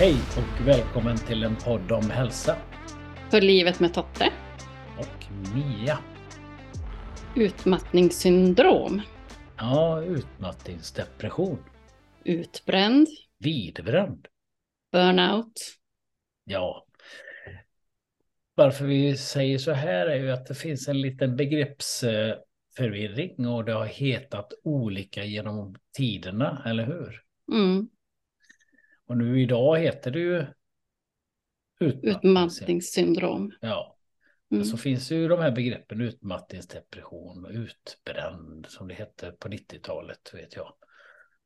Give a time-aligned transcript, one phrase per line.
[0.00, 2.56] Hej och välkommen till en podd om hälsa.
[3.30, 4.32] För livet med Totte.
[4.98, 5.98] Och Mia.
[7.36, 9.02] Utmattningssyndrom.
[9.56, 11.58] Ja, utmattningsdepression.
[12.24, 13.08] Utbränd.
[13.38, 14.26] Vidbränd.
[14.92, 15.76] Burnout.
[16.44, 16.86] Ja.
[18.54, 23.72] Varför vi säger så här är ju att det finns en liten begreppsförvirring och det
[23.72, 27.22] har hetat olika genom tiderna, eller hur?
[27.52, 27.88] Mm.
[29.10, 30.46] Och nu idag heter det ju
[31.80, 33.52] utmattningssyndrom.
[33.60, 33.96] Ja.
[34.52, 34.64] Mm.
[34.64, 40.56] Så finns ju de här begreppen utmattningsdepression och utbränd som det hette på 90-talet vet
[40.56, 40.74] jag.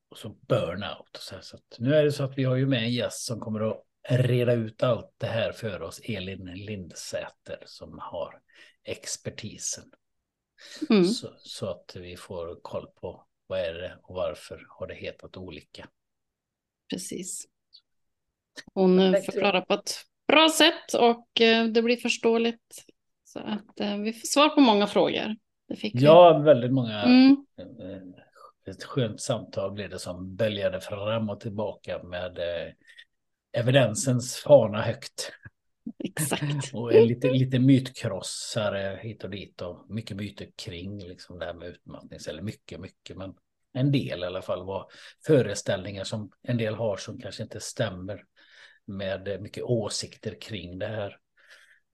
[0.08, 1.16] Och så burnout.
[1.16, 3.40] Och så, så nu är det så att vi har ju med en gäst som
[3.40, 6.00] kommer att reda ut allt det här för oss.
[6.04, 8.40] Elin Lindsäter som har
[8.82, 9.90] expertisen.
[10.90, 11.04] Mm.
[11.04, 15.36] Så, så, att vi får koll på vad är det och varför har det hetat
[15.36, 15.88] olika.
[16.90, 17.48] Precis.
[18.74, 19.90] Hon förklarar på ett
[20.28, 22.84] bra sätt och eh, det blir förståeligt.
[23.24, 25.36] Så att eh, vi får svar på många frågor.
[25.92, 27.02] ja, väldigt många.
[27.02, 27.36] Mm.
[27.58, 32.38] Eh, ett skönt samtal blev det som böljade fram och tillbaka med
[33.52, 35.32] evidensens fana högt.
[36.04, 36.74] Exakt.
[36.74, 41.68] och lite, lite mytkrossare hit och dit och mycket myter kring liksom det här med
[41.68, 42.18] utmattning.
[42.28, 43.34] Eller mycket, mycket, men
[43.72, 44.86] en del i alla fall var
[45.26, 48.24] föreställningar som en del har som kanske inte stämmer
[48.86, 51.18] med mycket åsikter kring det här.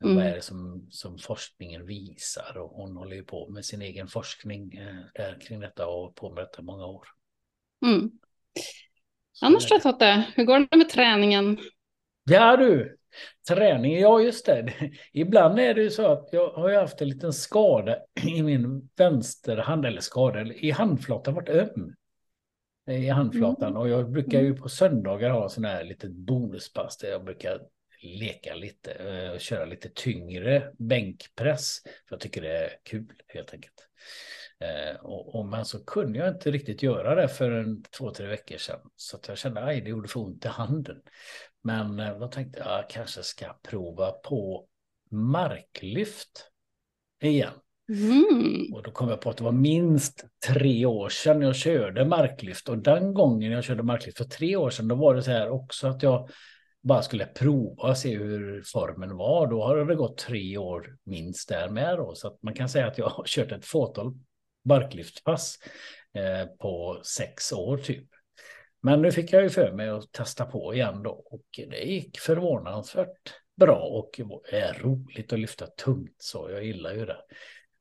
[0.05, 0.16] Mm.
[0.16, 2.58] Vad är det som, som forskningen visar?
[2.58, 6.30] Och hon håller ju på med sin egen forskning eh, där, kring detta och på
[6.30, 7.06] med detta många år.
[7.86, 8.11] Mm.
[9.42, 11.58] Annars då Totte, hur går det med träningen?
[12.24, 12.96] Ja du,
[13.48, 14.74] träning, ja just det.
[15.12, 18.88] Ibland är det ju så att jag har ju haft en liten skada i min
[18.96, 21.94] vänsterhand, eller skada, i handflatan varit öm
[22.91, 23.69] i handflatan.
[23.69, 23.80] Mm.
[23.80, 24.60] Och jag brukar ju mm.
[24.60, 27.60] på söndagar ha sån här litet bonuspass där jag brukar
[28.02, 31.80] leka lite eh, och köra lite tyngre bänkpress.
[31.84, 33.86] För jag tycker det är kul helt enkelt.
[34.61, 38.27] Eh, och, och men så kunde jag inte riktigt göra det för en två, tre
[38.27, 38.80] veckor sedan.
[38.96, 41.02] Så att jag kände att det gjorde för ont i handen.
[41.62, 44.68] Men eh, då tänkte jag, jag kanske ska prova på
[45.11, 46.51] marklyft
[47.22, 47.52] igen.
[47.90, 48.74] Mm.
[48.74, 52.68] Och då kom jag på att det var minst tre år sedan jag körde marklyft.
[52.68, 55.51] Och den gången jag körde marklyft för tre år sedan, då var det så här
[55.51, 56.28] också att jag
[56.83, 59.46] bara skulle prova och se hur formen var.
[59.46, 62.14] Då har det gått tre år minst där med då.
[62.14, 64.14] Så att man kan säga att jag har kört ett fåtal
[64.64, 65.58] marklyftpass
[66.14, 68.08] eh, på sex år typ.
[68.83, 72.18] Men nu fick jag ju för mig att testa på igen då och det gick
[72.18, 74.20] förvånansvärt bra och
[74.52, 77.17] är roligt att lyfta tungt så jag gillar ju det.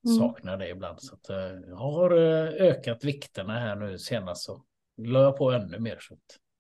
[0.06, 0.18] Mm.
[0.18, 1.02] Saknar det ibland.
[1.02, 4.64] Så att, eh, jag har eh, ökat vikterna här nu senast så
[4.98, 5.98] la jag på ännu mer.
[6.00, 6.20] Så att,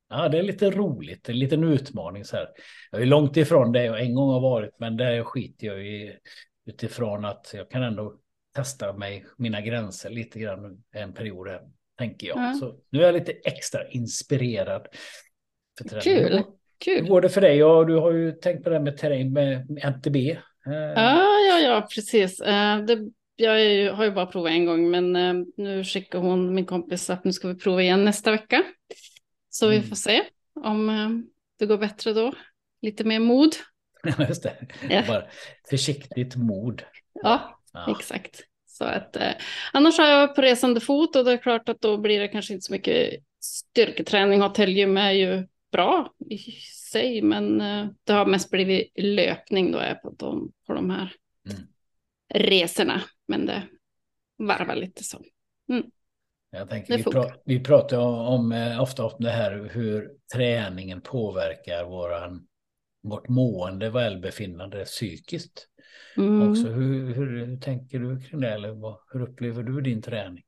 [0.10, 2.48] ja, det är lite roligt, en liten utmaning så här.
[2.92, 6.18] Jag är långt ifrån det jag en gång har varit, men det skiter jag i
[6.66, 8.16] utifrån att jag kan ändå
[8.56, 11.62] testa mig, mina gränser lite grann en period här,
[11.98, 12.38] tänker jag.
[12.38, 12.54] Mm.
[12.54, 14.88] Så nu är jag lite extra inspirerad.
[15.90, 16.44] För Kul.
[16.86, 17.02] Kul.
[17.02, 17.58] Hur går det för dig?
[17.58, 20.38] Ja, du har ju tänkt på det här med terräng med MTB.
[20.66, 22.38] Ja, ja, ja, precis.
[22.88, 27.10] Det jag har ju bara provat en gång, men eh, nu skickar hon, min kompis,
[27.10, 28.64] att nu ska vi prova igen nästa vecka.
[29.50, 29.82] Så mm.
[29.82, 30.24] vi får se
[30.56, 31.10] om eh,
[31.60, 32.34] det går bättre då.
[32.82, 33.56] Lite mer mod.
[34.04, 34.68] Ja, just det.
[34.90, 35.04] Ja.
[35.08, 35.24] Bara
[35.70, 36.84] försiktigt mod.
[37.14, 37.96] Ja, ja.
[38.00, 38.42] exakt.
[38.66, 39.32] Så att, eh,
[39.74, 42.54] annars har jag på resande fot och det är klart att då blir det kanske
[42.54, 44.42] inte så mycket styrketräning.
[44.42, 46.38] Hotellgym är ju bra i
[46.92, 51.14] sig, men eh, det har mest blivit löpning då är på de, på de här
[51.50, 51.62] mm.
[52.34, 53.02] resorna.
[53.30, 53.68] Men det
[54.38, 55.22] varvar lite så.
[55.70, 55.84] Mm.
[56.52, 61.86] Jag tänker, vi, pra vi, pratar om, eh, ofta om det här hur träningen påverkar
[61.86, 62.48] våran,
[63.04, 65.68] vårt mående, välbefinnande psykiskt.
[66.18, 66.50] Mm.
[66.50, 68.50] Också, hur, hur, tänker du kring det?
[68.50, 70.44] Eller vad, hur upplever du din träning?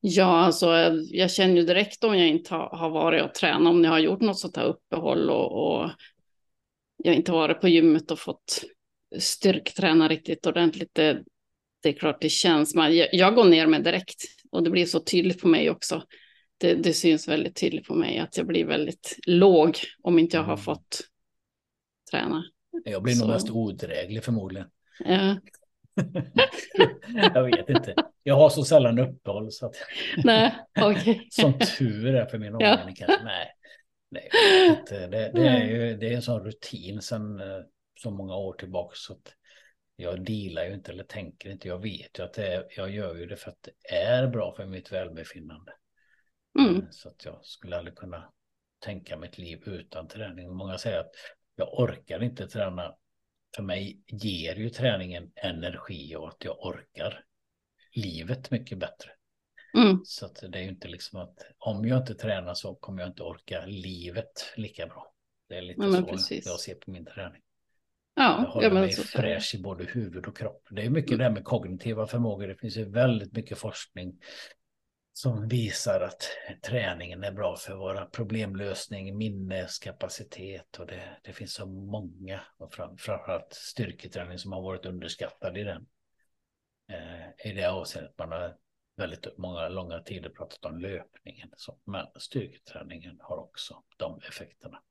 [0.00, 0.66] Ja, alltså,
[1.10, 3.98] jag känner ju direkt om jag inte har, har varit och tränat, om jag har
[3.98, 5.90] gjort något sånt här uppehåll och, och
[6.96, 8.64] jag inte varit på gymmet och fått
[9.18, 10.90] styrkträna riktigt ordentligt.
[10.92, 11.24] Det,
[11.84, 12.74] det är klart det känns.
[12.74, 16.02] Man, jag, jag går ner med direkt och det blir så tydligt på mig också.
[16.58, 20.44] Det, det, syns väldigt tydligt på mig att jag blir väldigt låg om inte jag
[20.44, 20.64] har mm.
[20.64, 21.00] fått
[22.10, 22.44] träna.
[22.84, 24.66] Jag blir nog mest odräglig förmodligen.
[25.04, 25.36] Ja.
[27.34, 27.94] jag vet inte.
[28.22, 29.74] Jag har så sällan uppehåll så att.
[30.24, 31.20] Nej, okay.
[31.30, 33.06] Som tur är för min omgivning ja.
[33.06, 33.24] kanske.
[33.24, 33.48] Nej,
[34.10, 34.28] nej
[34.88, 37.46] det, det, det, är ju det är en sån rutin sedan eh,
[38.02, 39.34] så många år tillbaka så att
[39.96, 41.68] jag dealar ju inte eller tänker inte.
[41.68, 44.54] Jag vet ju att det är, jag gör ju det för att det är bra
[44.56, 45.72] för mitt välbefinnande.
[46.58, 46.86] Mm.
[46.90, 48.32] Så att jag skulle aldrig kunna
[48.78, 50.56] tänka mitt liv utan träning.
[50.56, 51.12] Många säger att
[51.56, 52.94] jag orkar inte träna.
[53.56, 57.24] För mig ger ju träningen energi och att jag orkar
[57.92, 59.10] livet mycket bättre.
[59.76, 60.00] Mm.
[60.04, 63.08] Så att det är ju inte liksom att om jag inte tränar så kommer jag
[63.10, 65.14] inte orka livet lika bra.
[65.48, 66.46] Det är lite ja, så precis.
[66.46, 67.42] jag ser på min träning.
[68.14, 70.68] Ja, håller ja, mig fräsch i både huvud och kropp.
[70.70, 71.18] Det är mycket mm.
[71.18, 72.48] det här med kognitiva förmågor.
[72.48, 74.18] Det finns ju väldigt mycket forskning
[75.12, 76.28] som visar att
[76.62, 82.96] träningen är bra för våra problemlösning, minneskapacitet och det, det finns så många, och fram,
[82.96, 85.86] framförallt styrketräning som har varit underskattad i den.
[86.92, 88.56] Eh, I det avseendet man har
[88.96, 94.82] väldigt många långa tider pratat om löpningen, så, men styrketräningen har också de effekterna.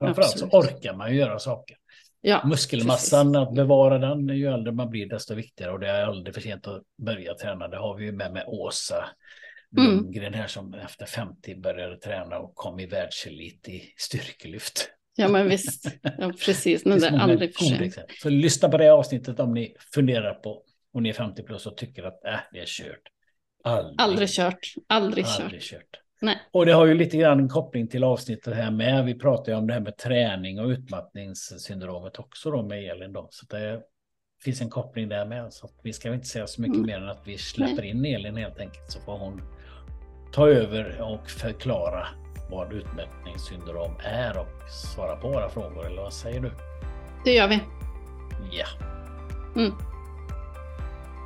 [0.00, 1.76] Framförallt så orkar man ju göra saker.
[2.20, 3.48] Ja, Muskelmassan, precis.
[3.48, 6.66] att bevara den, ju äldre man blir desto viktigare och det är aldrig för sent
[6.66, 7.68] att börja träna.
[7.68, 9.08] Det har vi ju med med Åsa
[9.78, 9.90] mm.
[9.90, 14.90] Lundgren här som efter 50 började träna och kom i världselit i styrkelyft.
[15.16, 15.86] Ja men visst,
[16.18, 17.94] ja, precis, men det är aldrig för sent.
[18.22, 20.62] Så lyssna på det avsnittet om ni funderar på
[20.92, 23.02] och ni är 50 plus och tycker att äh, det är kört.
[23.64, 25.80] Aldrig, aldrig kört, aldrig, aldrig kört.
[25.80, 26.05] kört.
[26.20, 26.38] Nej.
[26.52, 29.04] Och det har ju lite grann en koppling till avsnittet här med.
[29.04, 33.28] Vi pratar ju om det här med träning och utmattningssyndromet också då med Elin då.
[33.30, 33.82] Så det
[34.44, 35.52] finns en koppling där med.
[35.52, 36.86] Så vi ska inte säga så mycket mm.
[36.86, 37.90] mer än att vi släpper Nej.
[37.90, 39.42] in Elin helt enkelt så får hon
[40.32, 42.06] ta över och förklara
[42.50, 45.86] vad utmattningssyndrom är och svara på våra frågor.
[45.86, 46.50] Eller vad säger du?
[47.24, 47.60] Det gör vi.
[48.50, 48.66] Ja.
[49.56, 49.72] Mm.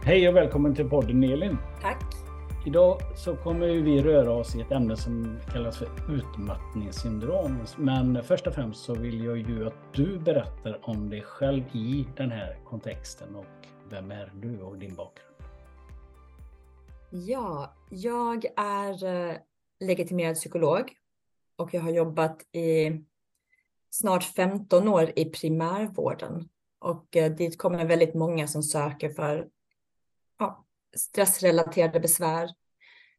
[0.04, 1.58] Hej och välkommen till podden Elin.
[1.82, 2.29] Tack.
[2.66, 7.58] Idag så kommer vi röra oss i ett ämne som kallas för utmattningssyndrom.
[7.78, 12.06] Men först och främst så vill jag ju att du berättar om dig själv i
[12.16, 13.46] den här kontexten och
[13.90, 15.34] vem är du och din bakgrund?
[17.10, 19.36] Ja, jag är eh,
[19.80, 20.92] legitimerad psykolog
[21.56, 22.90] och jag har jobbat i
[23.90, 26.48] snart 15 år i primärvården
[26.78, 29.48] och eh, dit kommer väldigt många som söker för
[30.96, 32.48] stressrelaterade besvär.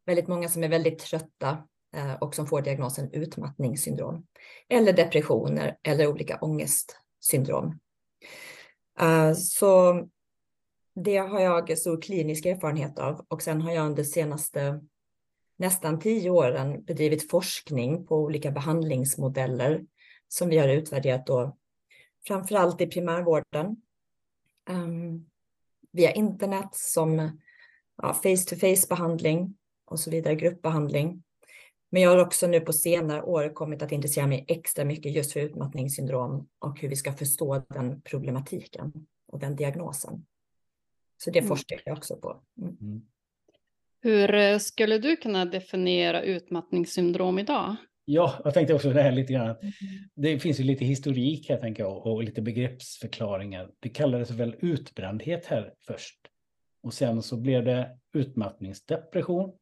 [0.06, 4.26] Väldigt många som är väldigt trötta eh, och som får diagnosen utmattningssyndrom
[4.68, 7.78] eller depressioner eller olika ångestsyndrom.
[9.00, 10.02] Eh, så
[10.94, 14.80] det har jag stor klinisk erfarenhet av och sen har jag under de senaste
[15.56, 19.84] nästan tio åren bedrivit forskning på olika behandlingsmodeller
[20.28, 21.56] som vi har utvärderat då
[22.26, 23.76] framförallt i primärvården
[24.68, 25.26] ehm,
[25.92, 27.40] via internet som
[28.02, 29.54] ja, face-to-face behandling
[29.84, 31.22] och så vidare, gruppbehandling.
[31.90, 35.32] Men jag har också nu på senare år kommit att intressera mig extra mycket just
[35.32, 38.92] för utmattningssyndrom och hur vi ska förstå den problematiken
[39.26, 40.26] och den diagnosen.
[41.24, 41.48] Så det mm.
[41.48, 42.42] forskar jag också på.
[42.60, 42.76] Mm.
[42.80, 43.02] mm.
[44.00, 47.76] Hur eh, skulle du kunna definiera utmattningssyndrom idag?
[48.04, 49.46] Ja, jag tänkte också det här lite grann.
[49.46, 49.72] Mm.
[50.14, 53.70] Det finns ju lite historik här tänker jag och lite begreppsförklaringar.
[53.80, 56.31] Det kallades väl utbrändhet här först.
[56.82, 59.52] Och sen så blev det utmattningsdepression.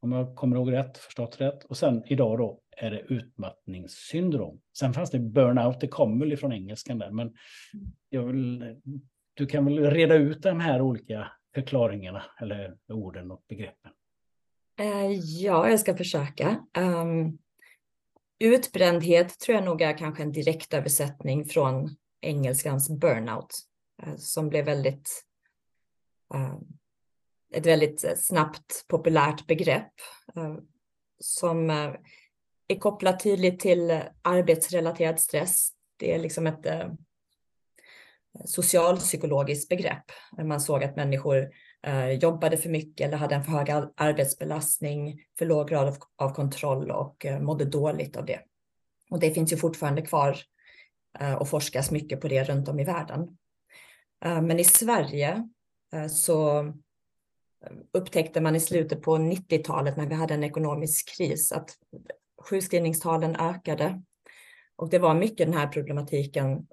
[0.00, 1.64] Om jag kommer ihåg rätt, förstått rätt.
[1.64, 4.60] Och sen idag då är det utmattningssyndrom.
[4.78, 7.10] Sen fanns det burnout, det kommer väl ifrån engelskan där.
[7.10, 7.34] Men
[8.08, 8.76] jag vill,
[9.34, 13.92] du kan väl reda ut de här olika förklaringarna eller orden och begreppen.
[14.80, 16.64] Eh, ja, jag ska försöka.
[16.78, 17.38] Um,
[18.38, 23.54] utbrändhet tror jag nog är kanske en direktöversättning från engelskans burnout,
[24.02, 25.27] eh, som blev väldigt
[26.34, 26.78] Ehm,
[27.54, 29.92] ett väldigt eh, snabbt populärt begrepp
[30.36, 30.56] eh,
[31.18, 31.94] som eh,
[32.68, 35.70] är kopplat tydligt till arbetsrelaterad stress.
[35.96, 36.66] Det är liksom ett
[38.44, 40.04] socialpsykologiskt begrepp.
[40.44, 41.50] Man såg att människor
[42.20, 47.26] jobbade för mycket eller hade en för hög arbetsbelastning, för låg grad av kontroll och
[47.40, 48.40] mådde dåligt av det.
[49.10, 50.36] Och det finns ju fortfarande kvar
[51.38, 53.38] och forskas mycket på det runt om i världen.
[54.20, 55.48] Men i Sverige
[55.92, 61.52] Eh, så eh, upptäckte man i slutet på 90-talet när vi hade en ekonomisk kris
[61.52, 61.70] att
[62.42, 64.02] sjukskrivningstalen ökade.
[64.76, 66.66] Och det var mycket den här problematiken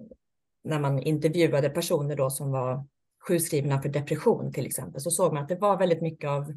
[0.64, 2.86] när man intervjuade personer då som var
[3.28, 6.54] sjukskrivna för depression till exempel, så såg man att det var väldigt mycket av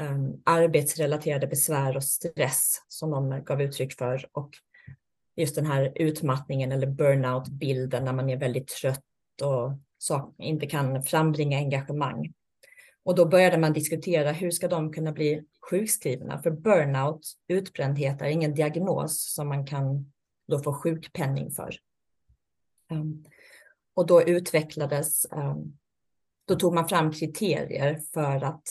[0.00, 4.28] um, arbetsrelaterade besvär och stress som de gav uttryck för.
[4.32, 4.50] Och
[5.36, 9.04] just den här utmattningen eller burnout-bilden när man är väldigt trött
[9.42, 9.72] och
[10.02, 12.32] sak, inte kan frambringa engagemang.
[13.04, 16.42] Och då började man diskutera hur ska de kunna bli sjukskrivna?
[16.42, 20.12] För burnout, utbrändhet, är ingen diagnos som man kan
[20.48, 21.76] då få sjukpenning för.
[22.90, 23.24] Um,
[23.94, 25.78] och då utvecklades, um,
[26.44, 28.68] då tog man fram kriterier för att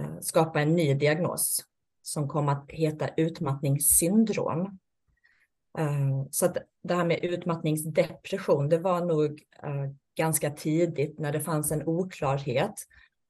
[0.00, 1.64] uh, skapa en ny diagnos.
[2.04, 4.78] som kom att heta utmattningssyndrom.
[5.78, 11.40] Uh, så att det här med utmattningsdepression, det var nog uh, ganska tidigt när det
[11.40, 12.74] fanns en oklarhet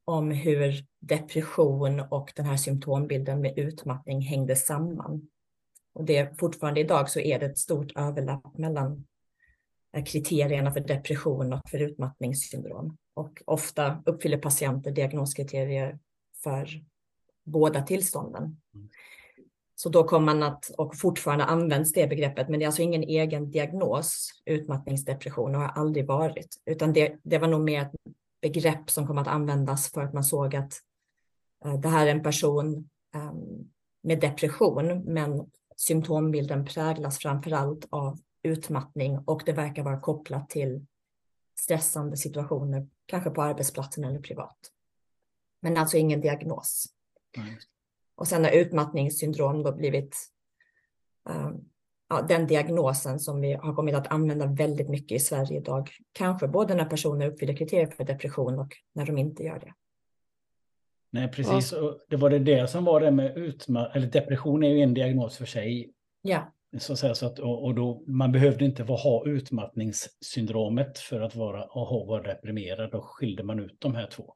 [0.04, 5.28] om hur depression och den här symptombilden med utmattning hängde samman.
[5.94, 9.04] Och det fortfarande idag så är det ett stort överlapp mellan
[9.96, 12.96] eh, kriterierna för depression och för utmattningssyndrom.
[13.14, 15.98] Och ofta uppfyller patienter diagnoskriterier
[16.42, 16.68] för
[17.44, 18.60] båda tillstånden.
[18.74, 18.88] Mm.
[19.82, 23.02] Så då kommer man att, och fortfarande används det begreppet, men det är alltså ingen
[23.02, 27.92] egen diagnos, utmattningsdepression, och har aldrig varit, utan det, det var nog mer ett
[28.40, 30.72] begrepp som kom att användas för att man såg att
[31.64, 33.70] eh, det här är en person ehm,
[34.02, 40.86] med depression, men symptombilden präglas framför allt av utmattning och det verkar vara kopplat till
[41.58, 44.58] stressande situationer, kanske på arbetsplatsen eller privat.
[45.60, 46.86] Men alltså ingen diagnos.
[47.36, 47.54] Mm.
[48.22, 50.16] Och sen har utmattningssyndrom då blivit
[51.28, 51.64] um,
[52.08, 55.90] ja, den diagnosen som vi har kommit att använda väldigt mycket i Sverige idag.
[56.12, 59.72] Kanske både när personer uppfyller kriterier för depression och när de inte gör det.
[61.10, 61.72] Nej, precis.
[61.72, 64.94] Och det var det, det som var det med utmattning, eller depression är ju en
[64.94, 65.92] diagnos för sig.
[66.22, 66.52] Ja.
[66.78, 71.36] Så att säga, så att, och, och då, man behövde inte ha utmattningssyndromet för att
[71.36, 72.90] vara, aha, vara deprimerad.
[72.90, 74.34] Då skilde man ut de här två.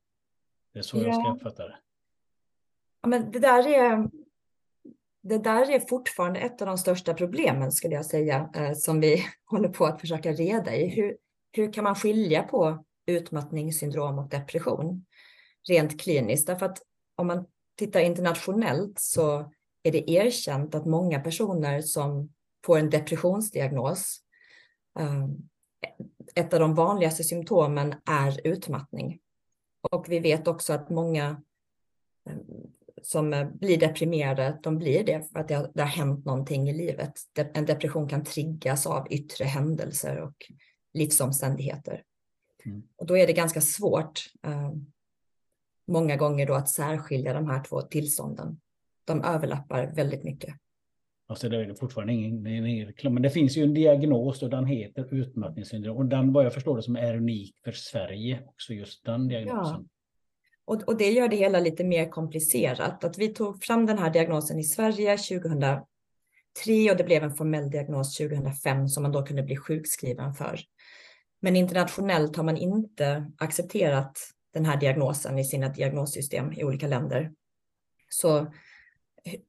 [0.72, 1.02] Det är så ja.
[1.02, 1.76] jag ska uppfatta det.
[3.06, 4.08] Men det där är
[5.28, 9.25] det där är fortfarande ett av de största problemen skulle jag säga, eh, som vi
[9.50, 10.88] håller på att försöka reda i.
[10.88, 11.16] Hur,
[11.52, 15.04] hur kan man skilja på utmattningssyndrom och depression
[15.68, 16.46] rent kliniskt?
[16.46, 16.78] Därför att
[17.16, 17.46] om man
[17.78, 22.32] tittar internationellt så är det erkänt att många personer som
[22.64, 24.20] får en depressionsdiagnos,
[24.98, 25.26] eh,
[26.34, 29.20] ett av de vanligaste symptomen är utmattning.
[29.90, 31.42] Och vi vet också att många
[32.26, 32.36] eh,
[33.06, 36.68] som eh, blir deprimerade, de blir det för att det har, det har hänt någonting
[36.68, 37.12] i livet.
[37.54, 40.34] En depression kan triggas av yttre händelser och
[40.94, 42.02] livsomständigheter.
[42.64, 42.82] Mm.
[42.96, 44.72] Och då är det ganska svårt eh,
[45.86, 48.60] många gånger då att särskilja de här två tillstånden.
[49.04, 50.54] De överlappar väldigt mycket.
[51.28, 55.14] Alltså det är fortfarande ingen, ingen men det finns ju en diagnos och den heter
[55.14, 55.96] utmattningssyndrom.
[55.96, 59.80] Och den, vad jag förstår det som är unik för Sverige, också just den diagnosen.
[59.80, 59.95] Ja.
[60.66, 63.04] Och, och, det gör det hela lite mer komplicerat.
[63.04, 65.85] Att vi tog fram den här diagnosen i Sverige 2003
[66.90, 70.61] och det blev en formell diagnos 2005 som man då kunde bli sjukskriven för.
[71.40, 74.18] Men internationellt har man inte accepterat
[74.54, 77.32] den här diagnosen i sina diagnossystem i olika länder.
[78.08, 78.52] Så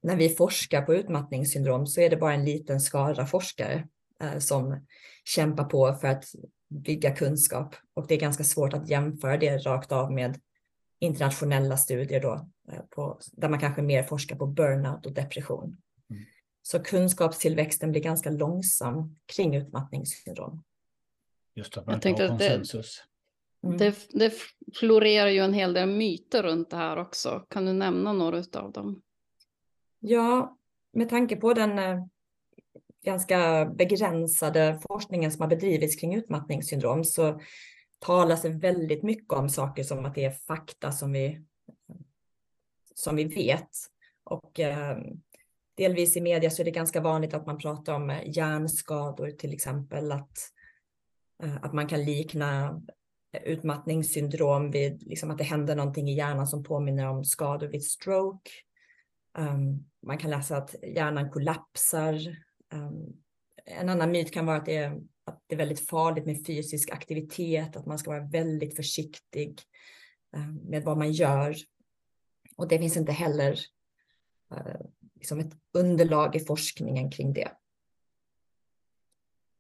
[0.04, 3.88] när vi forskar på utmattningssyndrom så är det bara en liten skara forskare
[4.22, 4.86] eh, som
[5.26, 6.26] kämpar på för att
[6.70, 10.40] bygga kunskap och det är ganska svårt att jämföra det rakt av med
[11.00, 15.78] internationella studier då, eh, på, där man kanske mer forskar på burnout och depression.
[16.10, 16.24] Mm.
[16.62, 20.64] Så kunskapstillväxten blir ganska långsam kring utmattningssyndrom.
[21.56, 23.04] Just att man Jag har konsensus.
[23.62, 23.78] Det, mm.
[23.78, 24.34] det, det,
[24.76, 27.46] florerar ju en hel del myter runt det här också.
[27.50, 29.02] Kan du nämna några av dem?
[30.00, 30.58] Ja,
[30.94, 32.06] med tanke på den eh,
[33.06, 37.42] ganska begränsade forskningen som har bedrivits kring utmattningssyndrom så
[38.00, 41.46] talas det väldigt mycket om saker som att det är fakta som vi,
[42.96, 43.70] som vi vet.
[44.24, 44.98] Och eh,
[45.78, 49.54] delvis i media så är det ganska vanligt att man pratar om eh, hjärnskador till
[49.54, 50.38] exempel, att,
[51.44, 52.82] eh, att man kan likna
[53.32, 57.84] eh, utmattningssyndrom vid liksom att det händer någonting i hjärnan som påminner om skador vid
[57.84, 58.52] stroke.
[59.38, 62.14] Um, man kan läsa att hjärnan kollapsar.
[62.74, 63.24] Um,
[63.66, 66.92] en annan myt kan vara att det är att det är väldigt farligt med fysisk
[66.92, 69.62] aktivitet, att man ska vara väldigt försiktig
[70.36, 71.56] eh, med vad man gör.
[72.56, 73.60] Och det finns inte heller
[74.52, 74.82] eh,
[75.16, 77.52] liksom ett underlag i forskningen kring det.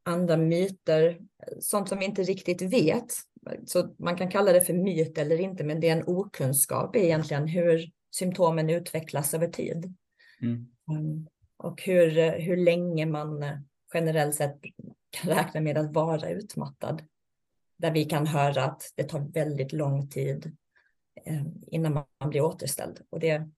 [0.03, 1.21] Andra myter,
[1.59, 3.13] sånt som vi inte riktigt vet,
[3.65, 7.47] så man kan kalla det för myt eller inte, men det är en okunskap egentligen
[7.47, 9.95] hur symptomen utvecklas över tid.
[10.41, 10.67] Mm.
[10.89, 11.27] Mm.
[11.57, 13.43] Och hur, hur länge man
[13.93, 14.59] generellt sett
[15.09, 17.03] kan räkna med att vara utmattad.
[17.77, 20.57] Där vi kan höra att det tar väldigt lång tid
[21.25, 23.01] eh, innan man blir återställd.
[23.09, 23.49] Och det,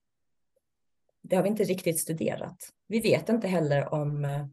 [1.22, 2.68] det har vi inte riktigt studerat.
[2.86, 4.46] Vi vet inte heller om eh,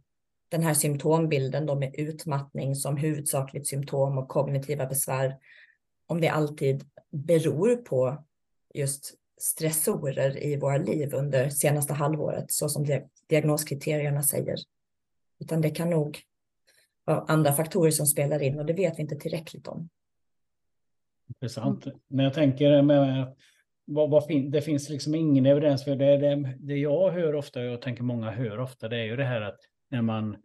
[0.50, 5.38] den här symptombilden då med utmattning som huvudsakligt symptom och kognitiva besvär,
[6.08, 8.24] om det alltid beror på
[8.74, 14.58] just stressorer i våra liv under senaste halvåret, så som diagnoskriterierna säger.
[15.40, 16.20] Utan det kan nog
[17.08, 19.90] andra faktorer som spelar in och det vet vi inte tillräckligt om.
[21.28, 21.88] Intressant.
[22.08, 23.36] Men jag tänker med
[23.86, 26.18] vad, vad fin det finns liksom ingen evidens för det.
[26.18, 29.24] Det, det jag hör ofta, och jag tänker många hör ofta, det är ju det
[29.26, 29.60] här att
[29.90, 30.38] när man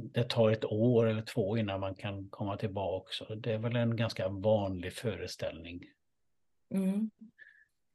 [0.00, 3.34] det tar ett år eller två innan man kan komma tillbaka.
[3.34, 5.84] Det är väl en ganska vanlig föreställning.
[6.74, 7.10] Mm.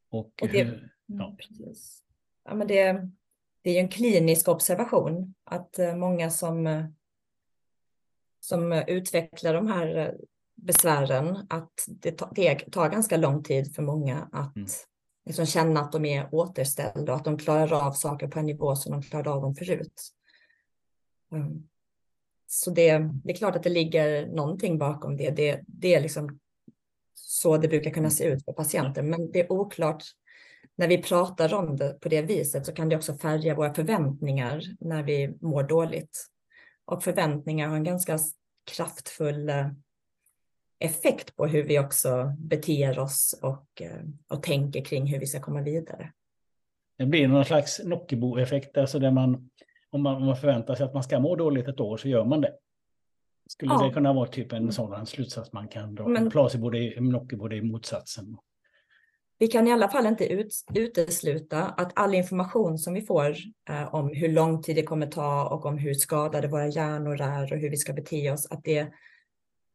[0.09, 1.25] Och, Och det- hur, ja.
[1.25, 2.03] Mm, precis.
[2.45, 3.09] Ja, men det,
[3.61, 6.85] det är ju en klinisk observation att eh, många som, eh,
[8.43, 10.11] som eh, utvecklar de här eh,
[10.55, 14.67] besvären, att det, tar- det tar ganska lång tid för många att Mm.
[15.25, 18.75] liksom känna att de är återställda och att de klarar av saker på en nivå
[18.75, 20.01] som de klarade av dem förut.
[21.31, 21.67] Mm.
[22.47, 25.29] Så det, det är klart att det ligger någonting bakom det.
[25.29, 26.39] Det, det är liksom
[27.13, 30.03] så det brukar kunna se ut för patienter, men det är oklart
[30.75, 34.61] när vi pratar om det på det viset så kan det också färga våra förväntningar
[34.79, 36.29] när vi mår dåligt.
[36.85, 38.19] Och förväntningar har en ganska
[38.75, 39.67] kraftfull eh,
[40.79, 45.41] effekt på hur vi också beter oss och, eh, och tänker kring hur vi ska
[45.41, 46.11] komma vidare.
[46.97, 49.49] Det blir någon slags Nockebo-effekt, alltså där man
[49.89, 52.25] om, man om man förväntar sig att man ska må dåligt ett år så gör
[52.25, 52.53] man det.
[53.47, 53.87] Skulle Ja.
[53.87, 56.07] det kunna vara typ en sådan slutsats man kan dra?
[56.07, 56.29] Men-.
[56.29, 58.37] Placebo, det är, Nocebo, det är motsatsen.
[59.37, 63.35] Vi kan i alla fall inte ut, utesluta att all information som vi får
[63.69, 67.53] eh, om hur lång tid det kommer ta och om hur skadade våra hjärnor är
[67.53, 68.87] och hur vi ska bete oss, att det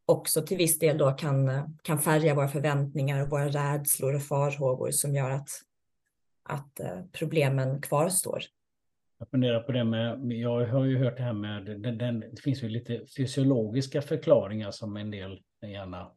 [0.07, 1.51] också till viss del då kan,
[1.83, 5.49] kan färga våra förväntningar och våra rädslor och farhågor som gör att,
[6.43, 8.43] att eh, problemen kvarstår.
[9.19, 12.43] Jag funderar på det med, jag har ju hört det här med, den, den, det
[12.43, 16.13] finns ju lite fysiologiska förklaringar som en del gärna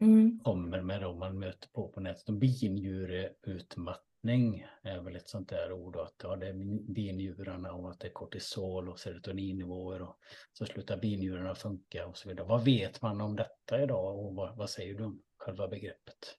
[0.00, 0.40] Mm.
[0.44, 2.28] kommer med om man möter på på nätet.
[2.28, 5.96] Binjureutmattning är väl ett sånt där ord.
[5.96, 6.54] Att ja, det är
[6.92, 10.18] binjurarna och att det är kortisol och serotoninnivåer och
[10.52, 12.46] så slutar binjurarna funka och så vidare.
[12.46, 16.36] Vad vet man om detta idag och vad, vad säger du om själva begreppet?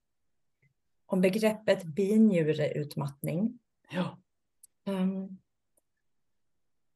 [1.06, 3.60] Om begreppet binjureutmattning
[3.92, 4.18] Ja,
[4.90, 5.38] Um,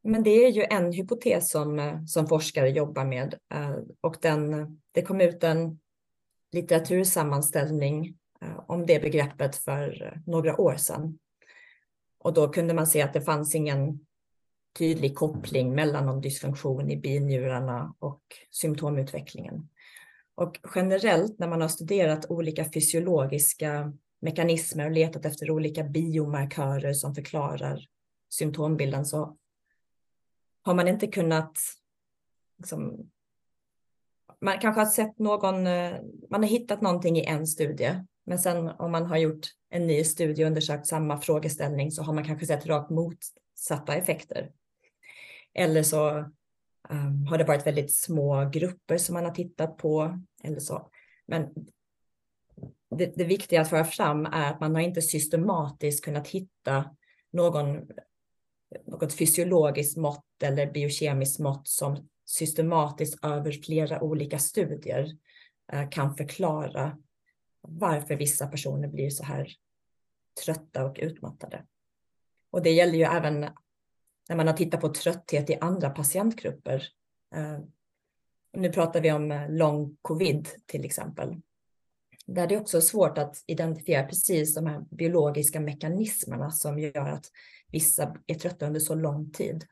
[0.02, 4.82] Men det är ju en hypotes som, eh, som forskare jobbar med eh, och den,
[4.92, 5.80] det kom ut en
[6.54, 11.20] litteratursammanställning eh, om det begreppet för eh, några år sedan.
[12.20, 14.06] Och då kunde man se att det fanns ingen
[14.78, 19.70] tydlig koppling mellan någon dysfunktion i binjurarna och symptomutvecklingen.
[20.36, 27.16] Och generellt när man har studerat olika fysiologiska mekanismer och letat efter olika biomarkörer som
[27.16, 27.88] förklarar
[28.30, 29.38] symptombilden så
[30.62, 31.58] har man inte kunnat
[32.58, 33.12] liksom,
[34.44, 35.94] man kanske har sett någon, eh,
[36.30, 40.04] man har hittat någonting i en studie, men sen om man har gjort en ny
[40.04, 44.52] studie och undersökt samma frågeställning så har man kanske sett rakt motsatta effekter.
[45.54, 46.18] Eller så
[46.90, 50.90] um, har det varit väldigt små grupper som man har tittat på eller så.
[51.28, 51.50] Men
[52.98, 56.96] det, det viktiga att föra fram är att man har inte systematiskt kunnat hitta
[57.32, 57.82] någon,
[58.86, 65.18] något fysiologiskt mått eller biokemiskt mått som systematiskt över flera olika studier
[65.74, 66.98] eh, kan förklara
[67.62, 69.48] varför vissa personer blir så här
[70.46, 71.66] trötta och utmattade.
[72.52, 73.40] Och det gäller ju även
[74.30, 76.88] när man har tittat på trötthet i andra patientgrupper.
[77.36, 77.60] Eh,
[78.54, 81.42] nu pratar vi om eh, lång covid till exempel.
[82.26, 87.26] Där det också är svårt att identifiera precis de här biologiska mekanismerna som gör att
[87.68, 89.66] vissa är trötta under så lång tid.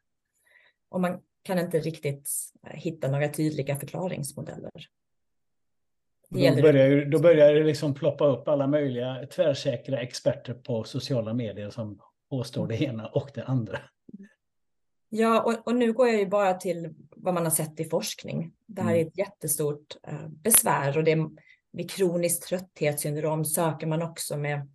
[0.90, 2.30] Och man kan inte riktigt
[2.68, 4.72] eh, hitta några tydliga förklaringsmodeller.
[6.30, 11.70] Då börjar, då börjar det liksom ploppa upp alla möjliga tvärsäkra experter på sociala medier
[11.70, 12.00] som
[12.30, 13.80] påstår det ena och det andra.
[15.10, 18.54] Ja, och, och nu går jag ju bara till vad man har sett i forskning.
[18.66, 21.30] Det här är ett jättestort eh, besvär och det
[21.72, 24.68] vid kroniskt trötthetssyndrom söker man också med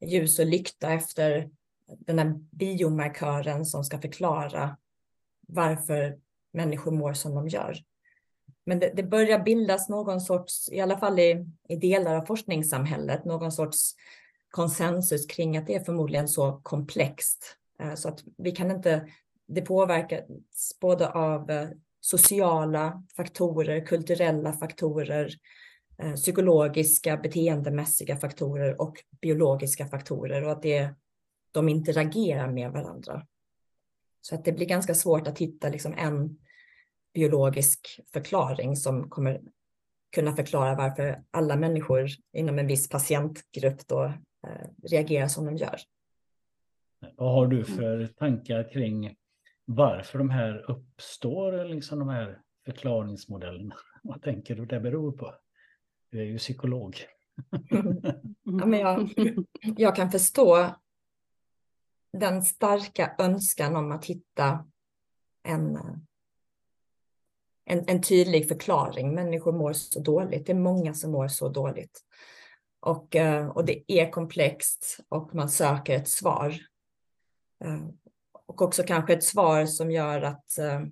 [0.00, 1.50] ljus och lykta efter
[1.98, 4.76] den här biomarkören som ska förklara
[5.48, 6.18] varför
[6.52, 7.76] människor mår som de gör.
[8.66, 13.24] Men det, det börjar bildas någon sorts, i alla fall i, i delar av forskningssamhället,
[13.24, 13.94] någon sorts
[14.50, 19.08] konsensus kring att det är förmodligen så komplext eh, så att vi kan inte
[19.48, 20.24] det påverkas
[20.80, 21.68] både av eh,
[22.00, 25.32] sociala faktorer, kulturella faktorer,
[26.02, 30.94] eh, psykologiska, beteendemässiga faktorer och biologiska faktorer och att det,
[31.52, 33.26] de interagerar med varandra.
[34.20, 36.38] Så att det blir ganska svårt att hitta liksom en
[37.14, 39.40] biologisk förklaring som kommer
[40.12, 44.04] kunna förklara varför alla människor inom en viss patientgrupp då
[44.46, 45.76] eh, reagerar som de gör.
[47.16, 49.16] Vad har du för tankar kring
[49.64, 53.74] varför de här uppstår, liksom de här förklaringsmodellerna?
[54.02, 55.34] Vad tänker du det beror på?
[56.10, 56.96] Du är ju psykolog.
[58.44, 59.10] ja, men jag,
[59.76, 60.74] jag kan förstå
[62.18, 64.64] den starka önskan om att hitta
[65.42, 65.78] en,
[67.64, 69.14] en, en tydlig förklaring.
[69.14, 70.46] Människor mår så dåligt.
[70.46, 72.00] Det är många som mår så dåligt.
[72.80, 76.54] Och, eh, och det är komplext och man söker ett svar.
[77.64, 77.88] Eh,
[78.46, 80.82] och också kanske ett svar som gör att, eh,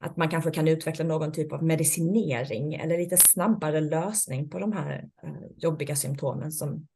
[0.00, 4.72] att man kanske kan utveckla någon typ av medicinering eller lite snabbare lösning på de
[4.72, 5.08] här
[5.56, 6.86] jobbiga symptomen som,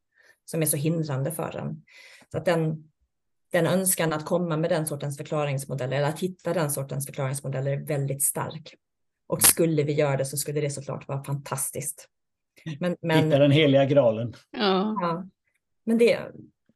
[0.44, 1.84] som är så hindrande för en.
[2.32, 2.90] Så att den,
[3.54, 7.86] den önskan att komma med den sortens förklaringsmodeller eller att hitta den sortens förklaringsmodeller är
[7.86, 8.74] väldigt stark.
[9.26, 12.08] Och skulle vi göra det så skulle det såklart vara fantastiskt.
[12.80, 14.34] Men, men, Hitta den heliga graalen.
[14.50, 14.96] Ja.
[15.00, 15.26] ja.
[15.84, 16.18] Men det,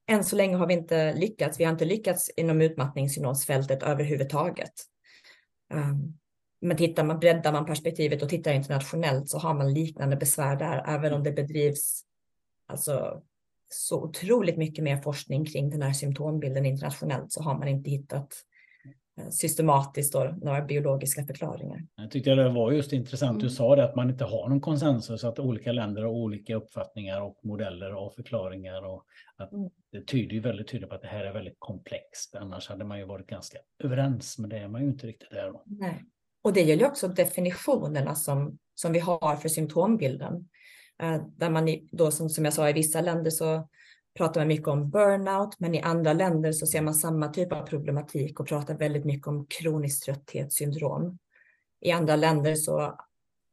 [0.06, 1.60] än så länge har vi inte lyckats.
[1.60, 4.72] Vi har inte lyckats inom utmattningssyndromsfältet överhuvudtaget.
[5.74, 6.18] Um,
[6.60, 10.84] men tittar man, breddar man perspektivet och tittar internationellt så har man liknande besvär där,
[10.86, 12.02] även om det bedrivs
[12.66, 13.22] alltså,
[13.68, 18.34] så otroligt mycket mer forskning kring den här symptombilden internationellt så har man inte hittat
[19.18, 21.86] Eh, systematiskt då, några biologiska förklaringar.
[21.96, 23.42] Jag tyckte det var just intressant, mm.
[23.42, 27.20] du sa det att man inte har någon konsensus, att olika länder har olika uppfattningar
[27.20, 28.86] och modeller och förklaringar.
[28.86, 29.04] Och
[29.36, 29.70] att mm.
[29.92, 32.98] Det tyder ju väldigt tydligt på att det här är väldigt komplext, annars hade man
[32.98, 35.46] ju varit ganska överens, men det är man ju inte riktigt där.
[35.46, 35.62] Då.
[35.66, 36.04] Nej.
[36.42, 40.48] Och det gäller också definitionerna som, som vi har för symptombilden.
[41.02, 43.68] Eh, där man då, som, som jag sa, i vissa länder så
[44.18, 47.66] pratar man mycket om burnout, men i andra länder så ser man samma typ av
[47.66, 51.18] problematik och pratar väldigt mycket om kroniskt trötthetssyndrom.
[51.80, 52.98] I andra länder så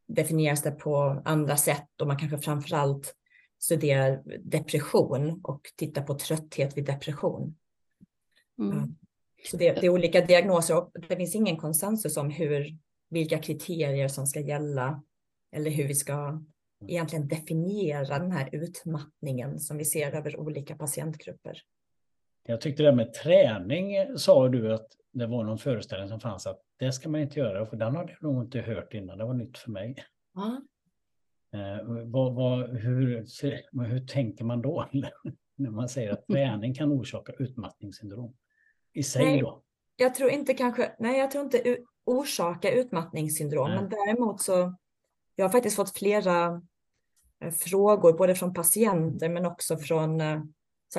[0.07, 3.15] definieras det på andra sätt och man kanske framför allt
[3.59, 7.55] studerar depression och tittar på trötthet vid depression.
[8.59, 8.95] Mm.
[9.51, 12.77] Så det, det, är olika diagnoser och det finns ingen konsensus om hur,
[13.09, 15.03] vilka kriterier som ska gälla
[15.51, 16.41] eller hur vi ska
[16.89, 21.61] egentligen definiera den här utmattningen som vi ser över olika patientgrupper.
[22.47, 26.61] Jag tyckte det med träning sa du att det var någon föreställning som fanns att
[26.77, 29.17] det ska man inte göra, för den hade jag nog inte hört innan.
[29.17, 29.95] Det var nytt för mig.
[30.33, 30.61] Ja.
[31.53, 33.25] Eh, vad, vad, hur,
[33.87, 34.89] hur tänker man då
[35.55, 38.35] när man säger att träning kan orsaka utmattningssyndrom
[38.93, 39.61] i sig nej, då?
[39.95, 43.79] Jag tror inte kanske, nej jag tror inte orsaka utmattningssyndrom, nej.
[43.79, 44.75] men däremot så
[45.35, 46.59] jag har faktiskt fått flera eh,
[47.51, 50.41] frågor, både från patienter men också från eh,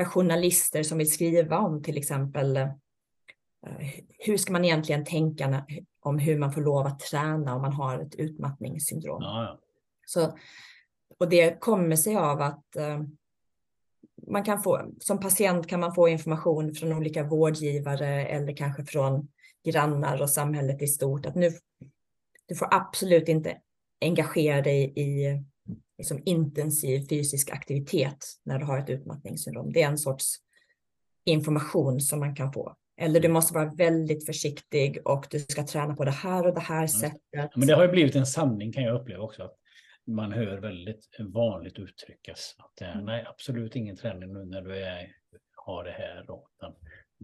[0.05, 2.69] journalister som vill skriva om till exempel eh,
[4.19, 5.67] hur ska man egentligen tänka
[6.01, 9.23] om hur man får lov att träna om man har ett utmattningssyndrom.
[9.23, 9.61] Ja, ja.
[10.07, 10.39] Så,
[11.19, 12.65] och det kommer sig av att
[14.27, 19.29] man kan få, som patient kan man få information från olika vårdgivare eller kanske från
[19.65, 21.51] grannar och samhället i stort att nu,
[22.47, 23.61] du får absolut inte
[24.01, 25.43] engagera dig i
[25.99, 29.73] liksom, intensiv fysisk aktivitet när du har ett utmattningssyndrom.
[29.73, 30.37] Det är en sorts
[31.25, 32.77] information som man kan få.
[33.01, 36.61] Eller du måste vara väldigt försiktig och du ska träna på det här och det
[36.61, 37.57] här sättet.
[37.57, 39.43] Men det har ju blivit en sanning kan jag uppleva också.
[39.43, 39.57] Att
[40.07, 43.05] man hör väldigt vanligt uttryckas att mm.
[43.05, 45.13] nej, absolut ingen träning nu när du är,
[45.55, 46.25] har det här.
[46.27, 46.75] Då, utan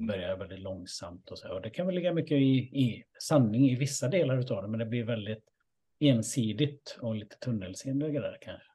[0.06, 1.54] börjar väldigt långsamt och så.
[1.54, 4.78] Och det kan väl ligga mycket i, i sanning i vissa delar av det, men
[4.78, 5.44] det blir väldigt
[6.02, 8.66] ensidigt och lite tunnelseende där kanske.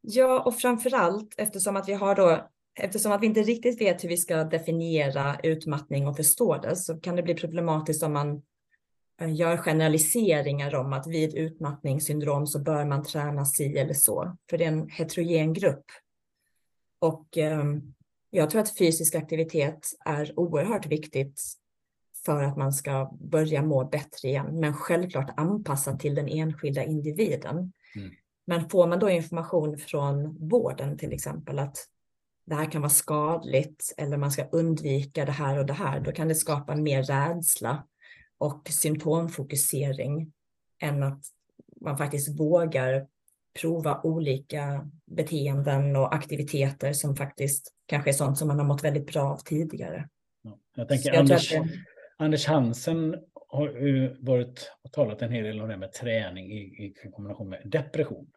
[0.00, 4.04] Ja, och framför allt eftersom att vi har då Eftersom att vi inte riktigt vet
[4.04, 8.42] hur vi ska definiera utmattning och förstå det så kan det bli problematiskt om man
[9.20, 14.58] eh, gör generaliseringar om att vid utmattningssyndrom så bör man träna si eller så, för
[14.58, 15.84] det är en heterogen grupp.
[16.98, 17.64] Och eh,
[18.30, 21.40] jag tror att fysisk aktivitet är oerhört viktigt
[22.24, 27.72] för att man ska börja må bättre igen, men självklart anpassat till den enskilda individen.
[27.96, 28.10] Mm.
[28.46, 31.76] Men får man då information från vården till exempel att
[32.46, 36.12] det här kan vara skadligt eller man ska undvika det här och det här, då
[36.12, 37.86] kan det skapa mer rädsla
[38.38, 40.32] och symptomfokusering
[40.78, 41.22] än att
[41.80, 43.06] man faktiskt vågar
[43.60, 49.06] prova olika beteenden och aktiviteter som faktiskt kanske är sånt som man har mått väldigt
[49.06, 50.08] bra av tidigare.
[50.76, 51.68] Jag tänker jag Anders, det...
[52.24, 53.16] Anders Hansen
[53.48, 57.62] har varit och talat en hel del om det med träning i, i kombination med
[57.64, 58.30] depression.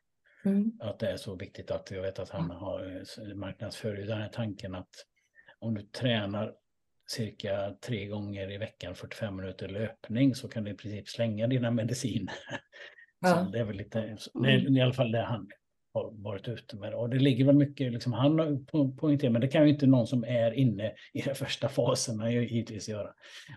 [0.46, 0.72] Mm.
[0.80, 4.30] Att det är så viktigt att jag vet att han har eh, marknadsför den här
[4.30, 4.90] tanken att
[5.60, 6.54] om du tränar
[7.08, 11.72] cirka tre gånger i veckan 45 minuter löpning så kan du i princip slänga dina
[11.72, 12.36] mediciner.
[13.20, 13.50] Ja.
[13.52, 15.50] det är väl lite, det är i alla fall det han
[15.98, 16.94] har varit ute med.
[16.94, 18.66] Och det ligger väl mycket, liksom, han
[19.00, 22.90] poängterar, men det kan ju inte någon som är inne i den första fasen givetvis
[22.90, 23.10] göra.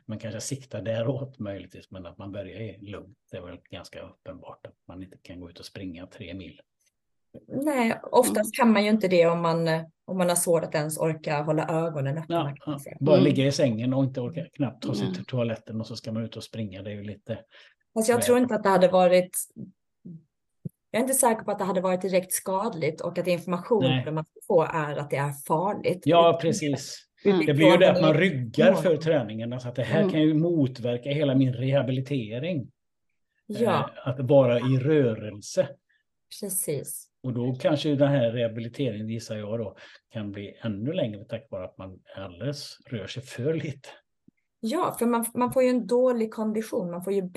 [0.07, 4.00] Man kanske siktar däråt möjligtvis, men att man börjar i lugnt, det är väl ganska
[4.00, 6.61] uppenbart att man inte kan gå ut och springa tre mil
[7.48, 9.68] Nej, oftast kan man ju inte det om man,
[10.05, 12.55] om man har svårt att ens orka hålla ögonen öppna.
[12.66, 13.24] Ja, bara Mm.
[13.24, 15.14] ligga i sängen och inte orka knappt ta sig Mm.
[15.14, 16.83] till toaletten och så ska man ut och springa.
[16.83, 17.38] Det är ju lite...
[17.94, 19.37] Fast jag tror inte att det hade varit...
[20.90, 24.24] Jag är inte säker på att det hade varit direkt skadligt och att informationen man
[24.46, 26.03] får är att det är farligt.
[26.05, 27.07] Ja, precis.
[27.24, 27.46] Mm.
[27.46, 29.53] Det blir ju det att man Utifrån- ryggar för träningen.
[29.53, 30.11] Alltså att det här Mm.
[30.12, 32.70] kan ju motverka hela min rehabilitering.
[33.46, 35.68] Ja, Eh, Att vara i rörelse.
[36.40, 37.07] precis.
[37.22, 39.76] Och då kanske den här rehabiliteringen, gissar jag då,
[40.12, 43.88] kan bli ännu längre tack vare att man alldeles rör sig för lite.
[44.61, 46.90] Ja, för man, man får ju en dålig kondition.
[46.90, 47.31] Man får ju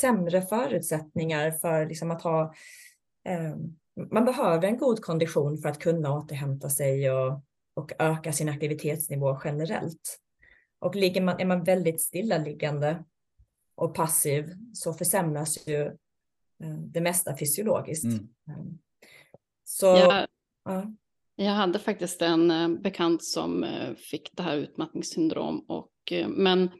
[0.00, 2.54] sämre förutsättningar för liksom att ha...
[3.26, 3.56] Eh,
[4.10, 7.42] man behöver en god kondition för att kunna återhämta sig och,
[7.74, 10.18] och öka sin aktivitetsnivå generellt.
[10.78, 13.04] Och ligger man, är man väldigt stillaliggande
[13.74, 15.82] och passiv så försämras ju
[16.62, 18.04] eh, det mesta fysiologiskt.
[18.04, 18.28] Mm.
[18.48, 18.64] Eh,
[19.64, 20.26] Så, Jag,
[20.64, 20.92] ja.
[21.36, 25.60] jag hade faktiskt en eh, bekant som eh, fick det här utmattningssyndrom.
[25.68, 26.70] Och, men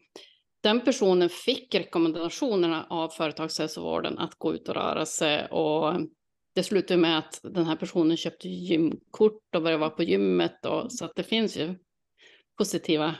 [0.61, 5.47] den personen fick rekommendationerna av företagshälsovården att gå ut och röra sig.
[5.47, 5.95] Och
[6.57, 10.67] det slutade med att den här personen köpte gymkort och började vara på gymmet.
[10.67, 11.75] Och, så att det finns ju
[12.59, 13.15] positiva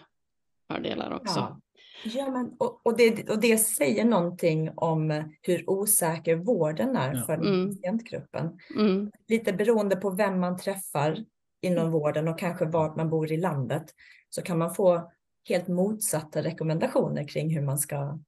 [0.73, 1.39] fördelar också.
[1.39, 1.61] Ja.
[2.05, 7.23] Ja, men, och, och, det, och det säger någonting om hur osäker vården är Ja.
[7.23, 7.69] för den Mm.
[7.69, 8.59] patientgruppen.
[8.77, 11.25] Mm, Lite beroende på vem man träffar
[11.63, 13.85] inom vården och kanske vart man bor i landet
[14.31, 15.13] så kan man få
[15.49, 18.19] helt motsatta rekommendationer kring hur man ska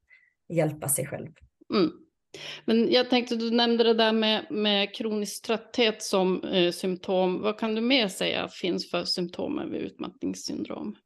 [0.49, 1.29] hjälpa sig själv.
[1.75, 1.91] mm.
[2.65, 7.43] Men jag tänkte, du nämnde det där med, med kronisk trötthet som eh, symptom.
[7.43, 10.97] Vad kan du mer säga finns för symptom vid utmattningssyndrom?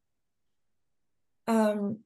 [1.50, 2.02] Um,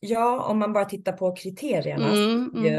[0.00, 2.08] ja, om man bara tittar på kriterierna.
[2.08, 2.78] Mm, ju,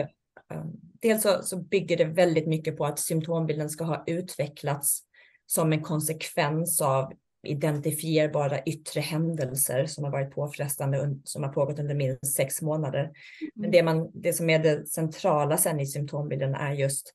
[0.58, 5.04] um, dels så, så bygger det väldigt mycket på att symptombilden ska ha utvecklats
[5.46, 11.96] som en konsekvens av identifierbara yttre händelser som har varit påfrestande, som har pågått under
[11.96, 13.12] minst sex månader.
[13.56, 17.14] Men det, man, det som är det centrala sen i symptombilden är just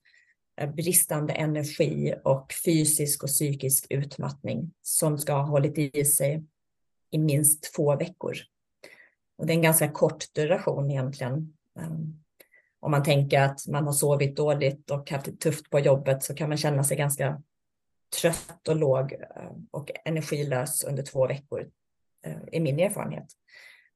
[0.61, 6.43] eh, bristande energi och fysisk och psykisk utmattning som ska ha hållit i sig
[7.11, 8.37] i minst två veckor.
[9.37, 11.53] Och det är en ganska kort duration egentligen.
[11.79, 12.23] Um,
[12.79, 16.35] Om man tänker att man har sovit dåligt och haft det tufft på jobbet så
[16.35, 17.41] kan man känna sig ganska
[18.21, 21.69] trött och låg eh, och energilös under två veckor,
[22.25, 23.27] eh, i är min erfarenhet.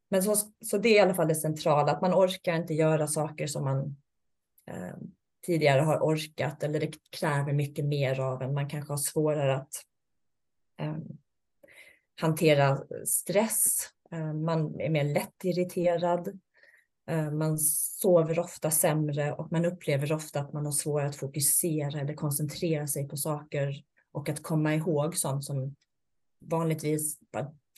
[0.10, 3.08] Men så, så det är i alla fall det centrala, att man orkar inte göra
[3.08, 3.97] saker som man
[4.67, 4.95] eh,
[5.45, 8.54] tidigare har orkat eller det kräver mycket mer av en.
[8.54, 9.73] Man kanske har svårare att
[10.80, 10.97] eh,
[12.21, 13.89] hantera stress.
[14.12, 16.39] Eh, man är mer lättirriterad.
[17.10, 21.99] Eh, man sover ofta sämre och man upplever ofta att man har svårare att fokusera
[21.99, 25.76] eller koncentrera sig på saker och att komma ihåg sånt som
[26.39, 27.19] vanligtvis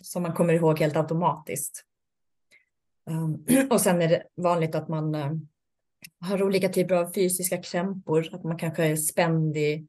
[0.01, 1.85] som man kommer ihåg helt automatiskt.
[3.09, 5.31] Ehm, och sen är det vanligt att man eh,
[6.19, 9.87] har olika typer av fysiska krämpor, att man kanske är spänd i,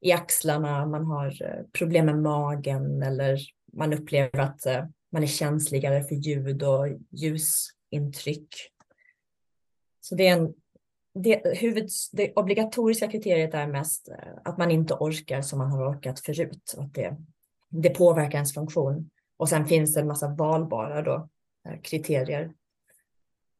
[0.00, 3.38] i axlarna, man har eh, problem med magen eller
[3.72, 8.54] man upplever att eh, man är känsligare för ljud och ljusintryck.
[10.00, 10.54] Så det är en,
[11.14, 15.90] det, huvud, det obligatoriska kriteriet är mest eh, att man inte orkar som man har
[15.90, 16.74] orkat förut.
[16.76, 17.16] Och att det,
[17.68, 19.10] det påverkar ens funktion.
[19.36, 21.28] Och sen finns det en massa valbara då,
[21.68, 22.52] eh, kriterier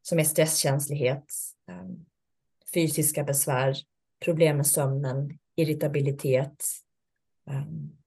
[0.02, 1.34] som är stresskänslighet,
[1.70, 2.04] ehm,
[2.74, 3.76] fysiska besvär,
[4.24, 6.64] problem med sömnen, irritabilitet.
[7.50, 7.99] Ehm,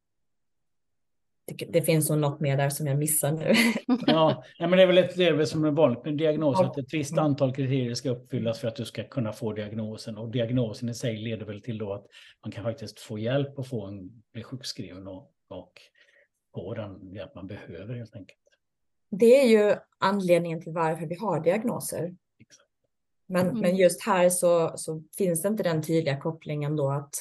[1.68, 3.54] det, finns nog något mer där som jag missar nu.
[4.08, 6.66] Ja, men det är väl ett, det är väl som är vanligt med diagnos, Ja.
[6.66, 10.18] att ett visst antal kriterier ska uppfyllas för att du ska kunna få diagnosen.
[10.18, 12.06] Och diagnosen i sig leder väl till då att
[12.44, 15.72] man kan faktiskt få hjälp och få en, bli sjukskriven och, och
[16.54, 18.40] få den hjälp man behöver helt enkelt.
[19.12, 22.16] Det är ju anledningen till varför vi har diagnoser.
[22.40, 22.70] Exakt.
[23.28, 23.62] Men, Mm.
[23.62, 27.14] men just här så, så finns det inte den tydliga kopplingen då att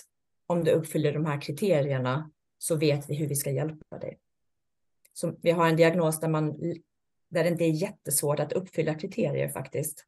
[0.46, 2.30] om du uppfyller de här kriterierna
[2.62, 4.18] så vet vi hur vi ska hjälpa dig.
[5.12, 6.58] Så vi har en diagnos där, man,
[7.28, 10.06] där det inte är jättesvårt att uppfylla kriterier faktiskt.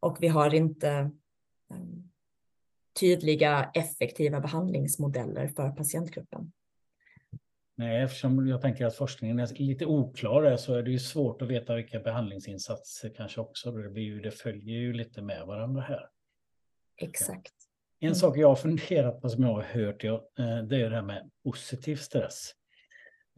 [0.00, 1.10] Och vi har inte
[1.70, 2.10] um,
[3.00, 6.52] tydliga effektiva behandlingsmodeller för patientgruppen.
[7.74, 11.48] Nej, eftersom jag tänker att forskningen är lite oklar så är det ju svårt att
[11.48, 13.72] veta vilka behandlingsinsatser kanske också.
[13.72, 16.08] Det, blir ju, det följer ju lite med varandra här.
[16.96, 17.57] Exakt.
[18.00, 18.14] En Mm.
[18.14, 21.30] sak jag har funderat på som jag har hört, eh, det är det här med
[21.44, 22.52] positiv stress.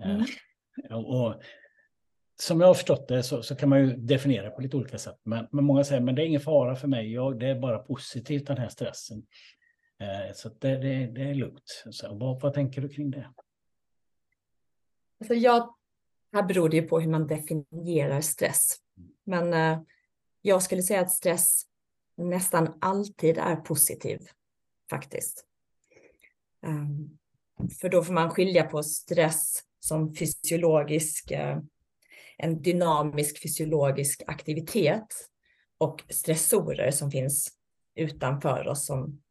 [0.02, 1.04] Eh, Mm.
[1.04, 1.42] Och,
[2.40, 4.98] som jag har förstått det så, så kan man ju definiera det på lite olika
[4.98, 5.20] sätt.
[5.22, 7.78] Men, men många säger men det är ingen fara för mig, jag, det är bara
[7.78, 9.26] positivt den här stressen.
[9.98, 11.84] Eh, så det, det, det, är lugnt.
[11.90, 13.30] Så vad, vad tänker du kring det?
[15.20, 15.74] Alltså jag,
[16.32, 18.76] här beror det ju på hur man definierar stress.
[19.24, 19.82] Men eh,
[20.42, 21.62] jag skulle säga att stress
[22.16, 24.20] nästan alltid är positiv
[24.90, 25.44] faktiskt.
[26.66, 27.18] Ehm,
[27.80, 31.58] för då får man skilja på stress som fysiologisk, eh,
[32.38, 35.28] en dynamisk fysiologisk aktivitet
[35.78, 37.52] och stressorer som finns
[37.94, 39.22] utanför oss som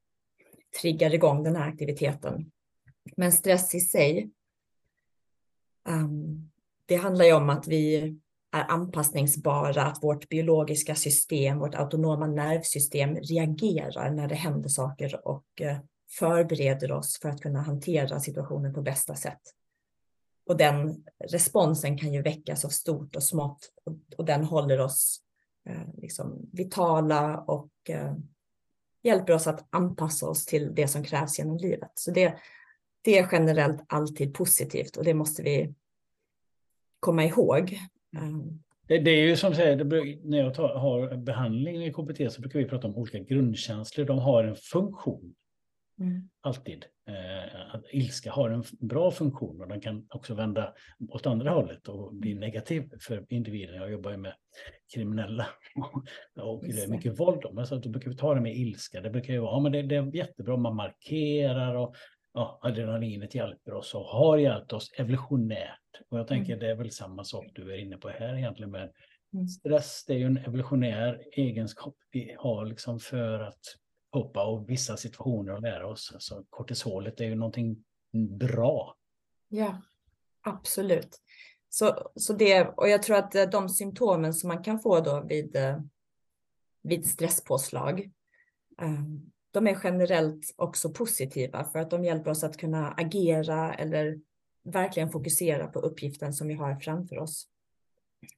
[0.82, 2.52] triggar igång den här aktiviteten.
[3.18, 4.30] Men stress i sig,
[5.90, 6.52] ehm,
[6.86, 8.16] det handlar ju om att vi
[8.52, 15.46] är anpassningsbara, att vårt biologiska system, vårt autonoma nervsystem reagerar när det händer saker och
[15.62, 15.78] eh,
[16.10, 19.42] förbereder oss för att kunna hantera situationen på bästa sätt.
[20.46, 23.72] Och den responsen kan ju väckas av stort och smått
[24.18, 25.22] och, den håller oss
[25.66, 28.16] eh, liksom vitala och eh,
[29.04, 31.92] hjälper oss att anpassa oss till det som krävs genom livet.
[31.96, 32.38] Så det,
[33.02, 35.74] det är generellt alltid positivt och det måste vi
[37.00, 37.80] komma ihåg.
[38.18, 38.60] Mm.
[38.88, 39.84] Det, det, är ju som säger,
[40.30, 44.06] när jag tar, har behandling i KBT så brukar vi prata om olika grundkänslor.
[44.06, 45.36] De har en funktion.
[46.00, 46.30] Mm.
[46.42, 46.86] Alltid.
[47.08, 50.74] Eh, att ilska har en bra funktion och den kan också vända
[51.10, 53.76] åt andra hållet och bli negativ för individen.
[53.76, 54.34] Jag jobbar ju med
[54.94, 55.48] kriminella
[56.42, 57.46] och det är mycket våld.
[57.54, 59.02] Men så då brukar vi ta det med ilska.
[59.02, 61.96] Det brukar ju vara, ja, men det, det är jättebra, man markerar och
[62.34, 66.02] ja, adrenalinet hjälper oss och har hjälpt oss evolutionärt.
[66.10, 66.60] Och jag tänker mm.
[66.60, 68.92] det är väl samma sak du är inne på här egentligen med
[69.34, 69.48] mm.
[69.48, 70.04] stress.
[70.08, 73.60] Det är ju en evolutionär egenskap vi har liksom för att
[74.12, 76.12] hoppa och vissa situationer och lära oss.
[76.14, 77.84] Alltså, kortisolet är ju någonting
[78.40, 78.96] bra.
[79.48, 79.82] Ja,
[80.42, 81.22] absolut.
[81.70, 85.22] Så, så det, och jag tror att eh, de symptomen som man kan få då
[85.22, 85.80] vid, eh,
[86.82, 88.00] vid stresspåslag,
[88.82, 89.04] eh,
[89.52, 94.20] de är generellt också positiva för att de hjälper oss att kunna agera eller
[94.64, 97.48] verkligen fokusera på uppgiften som vi har framför oss.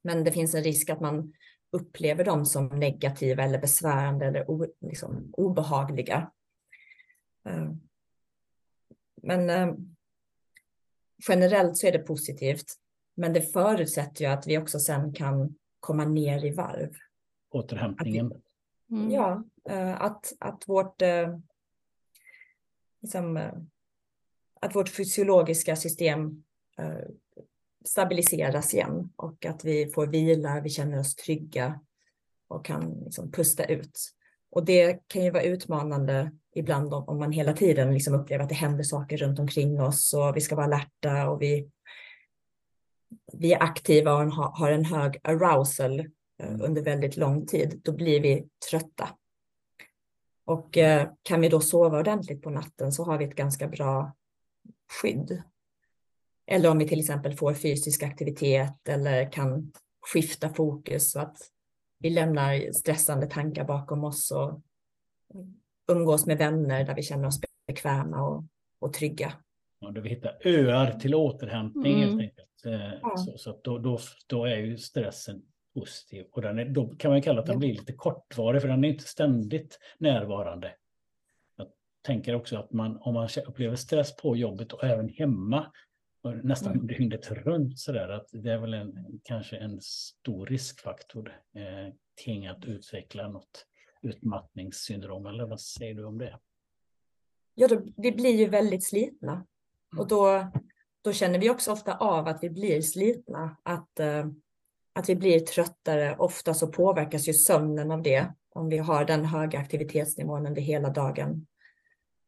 [0.01, 1.33] Men det finns en risk att man
[1.71, 6.31] upplever dem som negativa eller besvärande eller o, liksom, obehagliga.
[7.45, 7.71] Eh,
[9.23, 9.75] men eh,
[11.27, 12.65] generellt så är det positivt.
[13.15, 16.93] Men det förutsätter ju att vi också sen kan komma ner i varv.
[17.51, 18.25] Återhämtningen.
[18.25, 18.41] Att,
[18.91, 19.11] mm.
[19.11, 21.37] Ja, eh, att, att vårt eh,
[23.01, 23.53] liksom, eh,
[24.61, 26.43] att vårt fysiologiska system
[27.85, 31.79] stabiliseras igen och att vi får vila, vi känner oss trygga
[32.47, 33.99] och kan liksom pusta ut.
[34.51, 38.55] Och det kan ju vara utmanande ibland om, man hela tiden liksom upplever att det
[38.55, 41.69] händer saker runt omkring oss och vi ska vara alerta och vi,
[43.33, 46.05] vi är aktiva och har en hög arousal
[46.61, 47.81] under väldigt lång tid.
[47.83, 49.09] Då blir vi trötta.
[50.45, 54.15] Och eh, kan vi då sova ordentligt på natten så har vi ett ganska bra
[55.01, 55.41] skydd
[56.51, 59.71] eller om vi till exempel får fysisk aktivitet eller kan
[60.13, 61.37] skifta fokus så att
[61.99, 64.61] vi lämnar stressande tankar bakom oss och
[65.91, 68.43] umgås med vänner där vi känner oss bekväma och,
[68.79, 69.33] och trygga.
[69.79, 72.09] Ja, då vi hittar öar till återhämtning mm.
[72.09, 72.65] helt enkelt.
[72.65, 73.17] Eh, ja.
[73.17, 75.41] Så, så då, då, då är ju stressen
[75.73, 78.83] positiv och den är, då kan man kalla att den blir lite kortvarig för den
[78.83, 80.75] är inte ständigt närvarande.
[81.55, 81.67] Jag
[82.01, 85.71] tänker också att man om man upplever stress på jobbet och även hemma
[86.43, 86.87] nästan mm.
[86.87, 92.65] dygnet runt sådär att det är väl en, kanske en stor riskfaktor eh, kring att
[92.65, 93.65] utveckla något
[94.01, 96.39] utmattningssyndrom eller vad säger du om det?
[97.55, 99.45] Ja, då, vi blir ju väldigt slitna
[99.97, 100.51] och då,
[101.01, 104.27] då känner vi också ofta av att vi blir slitna, att, eh,
[104.93, 106.15] att vi blir tröttare.
[106.17, 110.89] Ofta så påverkas ju sömnen av det om vi har den höga aktivitetsnivån under hela
[110.89, 111.47] dagen.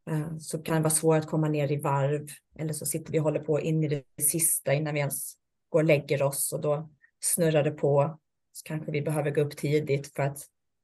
[0.09, 3.19] Eh, så kan det vara svårt att komma ner i varv eller så sitter vi
[3.19, 5.33] och håller på in i det sista innan vi ens
[5.69, 8.19] går och lägger oss och då snurrar det på.
[8.53, 10.39] Så kanske vi behöver gå upp tidigt för att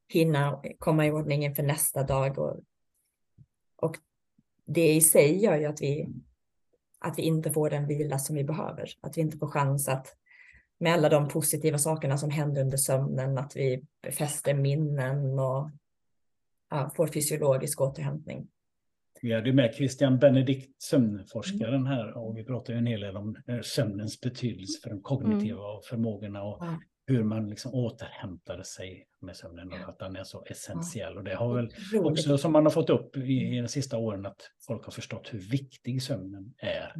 [0.07, 2.39] hinna komma i ordning inför nästa dag.
[2.39, 2.59] Och,
[3.75, 3.95] och
[4.65, 6.09] det i sig gör ju att vi,
[6.99, 8.89] att vi inte får den vila som vi behöver.
[9.01, 10.15] Att vi inte får chans att
[10.79, 15.69] med alla de positiva sakerna som händer under sömnen, att vi befäster minnen och
[16.69, 18.47] ja, får fysiologisk återhämtning.
[19.21, 23.61] Vi hade med Christian Benedikt, sömnforskaren här, och vi pratade en hel del om eh,
[23.61, 25.81] sömnens betydelse för de kognitiva mm.
[25.89, 26.79] förmågorna och ja.
[27.05, 31.17] hur man liksom återhämtar sig med sömnen och att den är så essentiell.
[31.17, 34.25] Och det har väl också, som man har fått upp i, i de sista åren,
[34.25, 36.93] att folk har förstått hur viktig sömnen är.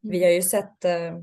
[0.00, 1.18] Vi har ju sett eh,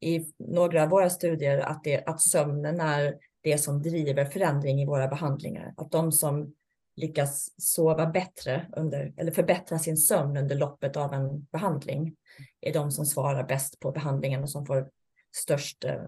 [0.00, 4.86] i några av våra studier att, det, att sömnen är det som driver förändring i
[4.86, 5.74] våra behandlingar.
[5.76, 6.54] Att de som
[6.96, 12.16] lyckas sova bättre under, eller förbättra sin sömn under loppet av en behandling
[12.60, 14.90] är de som svarar bäst på behandlingen och som får
[15.36, 16.02] störst eh,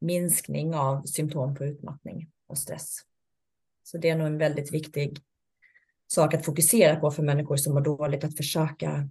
[0.00, 2.98] minskning av symptom på utmattning och stress.
[3.82, 5.22] Så det är nog en väldigt viktig
[6.06, 9.08] sak att fokusera på för människor som mår dåligt, att försöka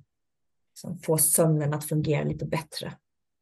[0.70, 2.94] liksom, få sömnen att fungera lite bättre.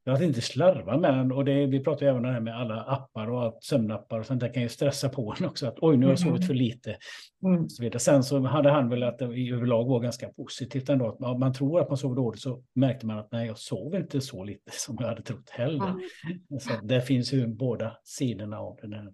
[0.05, 1.31] Att inte slarva med den.
[1.31, 4.19] Och det, vi pratar ju även om det här med alla appar och allt, sömnappar
[4.19, 5.67] och sånt där kan ju stressa på en också.
[5.67, 6.47] Att oj, nu har jag sovit mm.
[6.47, 6.97] för lite.
[7.43, 7.69] Mm.
[7.69, 7.99] Så vidare.
[7.99, 11.17] Sen så hade han väl att det i överlag var ganska positivt ändå.
[11.19, 14.21] Att man tror att man sover dåligt så märkte man att nej, jag sov inte
[14.21, 15.89] så lite som jag hade trott heller.
[15.89, 16.59] Mm.
[16.59, 19.13] Så det finns ju båda sidorna av det där.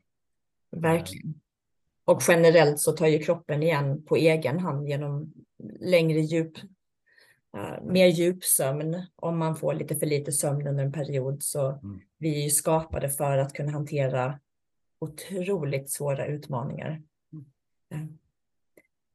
[0.72, 1.34] Verkligen.
[2.06, 5.34] Och generellt så tar ju kroppen igen på egen hand genom
[5.80, 6.54] längre djup
[7.58, 11.44] uh, mer djupsömn om man får lite för lite sömn under en period.
[11.44, 12.00] Så mm.
[12.18, 14.40] vi är ju skapade för att kunna hantera
[15.00, 17.02] otroligt svåra utmaningar.
[17.94, 18.18] Mm.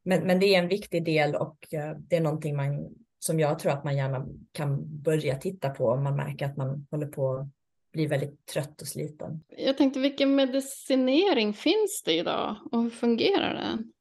[0.03, 3.59] Men, men det är en viktig del och uh, det är någonting man, som jag
[3.59, 7.35] tror att man gärna kan börja titta på om man märker att man håller på
[7.35, 7.49] att
[7.93, 9.45] bli väldigt trött och sliten.
[9.49, 13.93] Jag tänkte vilken medicinering finns det idag och hur fungerar den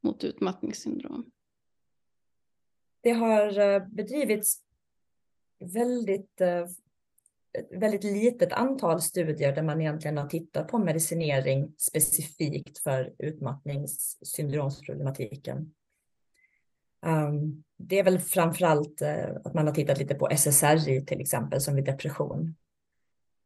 [0.00, 1.30] mot utmattningssyndrom?
[3.08, 4.58] Det har eh, bedrivits
[5.58, 6.70] väldigt, ett
[7.70, 15.74] väldigt litet antal studier där man egentligen har tittat på medicinering specifikt för utmattningssyndromsproblematiken.
[17.06, 21.60] Ehm, det är väl framförallt eh, att man har tittat lite på SSRI till exempel
[21.60, 22.56] som vid depression.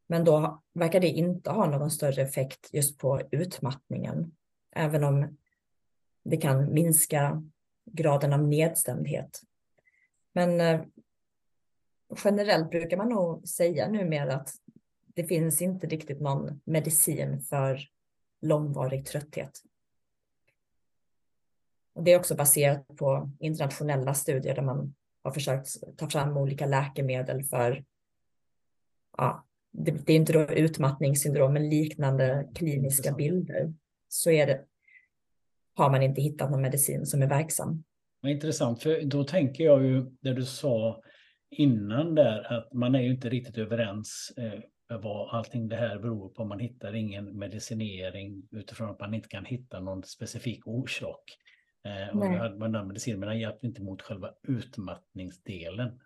[0.07, 4.35] Men då verkar det inte ha någon större effekt just på utmattningen,
[4.71, 5.39] även om
[6.25, 7.43] det kan minska
[7.85, 9.43] graden av nedstämdhet.
[10.33, 10.81] Men eh,
[12.25, 14.51] generellt brukar man nog säga numera att
[15.15, 17.81] det finns inte riktigt någon medicin för
[18.41, 19.63] långvarig trötthet.
[21.93, 26.67] Och det är också baserat på internationella studier där man har försökt ta fram olika
[26.67, 27.85] läkemedel för,
[29.17, 33.75] ja, det, det är inte då utmattningssyndrom, men liknande kliniska bilder.
[34.09, 34.65] Så är det,
[35.75, 37.85] har man inte hittat någon medicin som är verksam.
[38.23, 41.03] Vad intressant, för då tänker jag ju det du sa
[41.51, 44.61] innan där att man är ju inte riktigt överens eh,
[44.99, 46.45] vad allting det här beror på.
[46.45, 51.23] Man hittar ingen medicinering utifrån att man inte kan hitta någon specifik orsak.
[51.85, 56.01] Eh, och hade man den den hjälpte inte mot själva utmattningsdelen.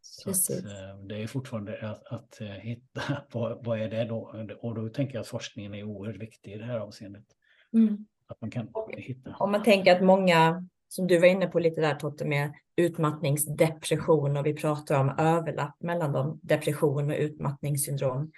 [0.00, 3.02] Så att, eh, det är fortfarande att, att eh, hitta
[3.32, 4.46] vad, vad, är det då?
[4.60, 7.26] Och då tänker jag att forskningen är oerhört viktig i det här avseendet.
[7.72, 8.06] Mm.
[8.26, 9.36] Att man kan hitta.
[9.38, 14.36] Om man tänker att många som du var inne på lite där Totte med utmattningsdepression
[14.36, 18.32] och vi pratar om överlapp mellan dem, depression och utmattningssyndrom.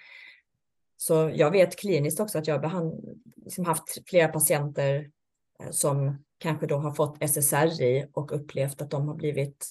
[0.97, 2.93] Så jag vet kliniskt också att jag har
[3.35, 5.11] liksom haft flera patienter
[5.59, 9.67] eh, som kanske då har fått SSRI och upplevt att de har blivit,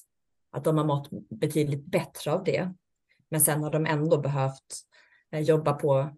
[0.50, 2.74] att de har mått betydligt bättre av det.
[3.28, 4.80] Men sen har de ändå behövt
[5.32, 6.16] eh, jobba på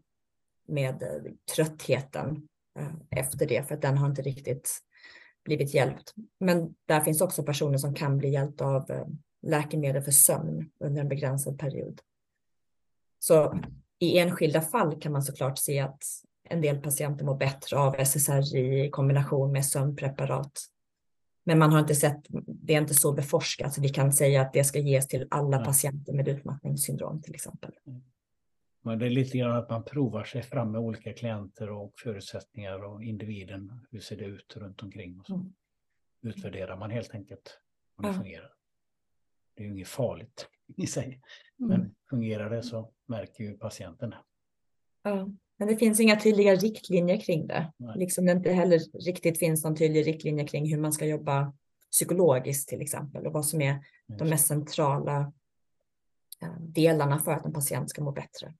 [0.66, 2.48] med eh, tröttheten
[3.10, 4.80] efter det, för att den har inte riktigt
[5.44, 6.14] blivit hjälpt.
[6.40, 9.06] Men där finns också personer som kan bli hjälpta av eh,
[9.42, 12.00] läkemedel för sömn under en begränsad period.
[13.18, 13.60] Så
[13.98, 16.02] i enskilda fall kan man såklart se att
[16.44, 20.52] en del patienter mår bättre av SSRI i kombination med sömnpreparat.
[21.44, 24.52] Men man har inte sett, det är inte så beforskat, så vi kan säga att
[24.52, 27.70] det ska ges till alla patienter med utmattningssyndrom till exempel.
[28.82, 32.84] Men det är lite grann att man provar sig fram med olika klienter och förutsättningar
[32.84, 33.86] och individen.
[33.90, 35.20] Hur ser det ut runt omkring?
[35.20, 35.52] Och så mm.
[36.22, 37.60] utvärderar man helt enkelt
[37.96, 38.14] om det ja.
[38.14, 38.52] fungerar.
[39.54, 41.20] Det är ju inget farligt i sig.
[41.58, 41.68] Mm.
[41.68, 44.14] Men fungerar det så märker ju patienten
[45.02, 47.72] Ja, men det finns inga tydliga riktlinjer kring det.
[47.76, 47.98] Nej.
[47.98, 51.52] Liksom det inte heller riktigt finns någon tydlig riktlinje kring hur man ska jobba
[51.90, 53.80] psykologiskt till exempel och vad som är
[54.18, 55.32] de mest centrala
[56.42, 58.54] eh, delarna för att en patient ska må bättre.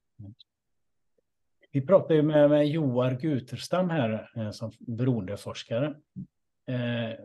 [1.73, 5.87] Vi pratade ju med, med Joar Guterstam här eh, som beroendeforskare.
[6.68, 7.18] Eh,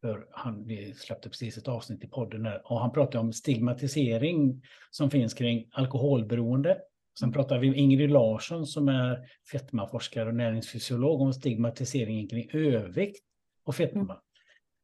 [0.00, 4.62] för han, vi släppte precis ett avsnitt i podden här, och han pratade om stigmatisering
[4.90, 6.78] som finns kring alkoholberoende.
[7.18, 13.24] Sen pratade vi med Ingrid Larsson som är fetmaforskare och näringsfysiolog om stigmatiseringen kring övervikt
[13.64, 14.20] och fetma.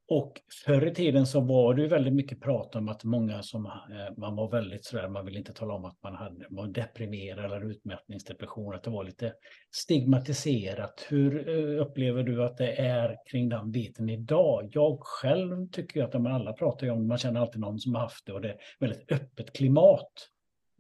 [0.09, 3.67] Och förr i tiden så var det ju väldigt mycket prat om att många som
[3.67, 3.73] eh,
[4.17, 7.71] man var väldigt sådär, man ville inte tala om att man hade, var deprimerad eller
[7.71, 9.35] utmattningsdepression, att det var lite
[9.71, 11.07] stigmatiserat.
[11.09, 14.69] Hur eh, upplever du att det är kring den biten idag?
[14.73, 18.03] Jag själv tycker att man alla pratar ju om, man känner alltid någon som har
[18.03, 20.13] haft det och det är väldigt öppet klimat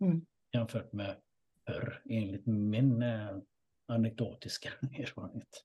[0.00, 0.26] mm.
[0.52, 1.16] jämfört med
[1.66, 3.30] förr, enligt min eh,
[3.88, 4.68] anekdotiska
[4.98, 5.64] erfarenhet.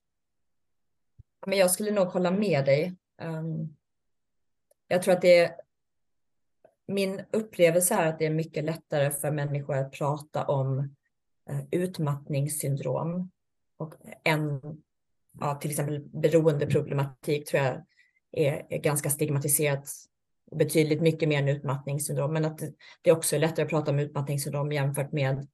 [1.46, 2.96] Men jag skulle nog hålla med dig.
[3.22, 3.76] Um,
[4.88, 5.56] jag tror att det är
[6.86, 10.78] min upplevelse är att det är mycket lättare för människor att prata om
[11.50, 13.30] uh, utmattningssyndrom
[13.76, 13.94] och
[14.24, 14.60] en,
[15.40, 17.84] ja, till exempel beroendeproblematik tror jag
[18.32, 19.88] är, är ganska stigmatiserat
[20.56, 22.60] betydligt mycket mer än utmattningssyndrom, men att
[23.02, 25.48] det också är lättare att prata om utmattningssyndrom jämfört med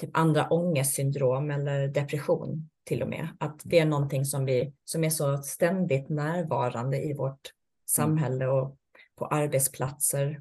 [0.00, 3.28] typ andra ångestsyndrom eller depression till och med.
[3.40, 7.52] Att det är någonting som, vi, som är så ständigt närvarande i vårt
[7.86, 8.76] samhälle och
[9.16, 10.40] på arbetsplatser.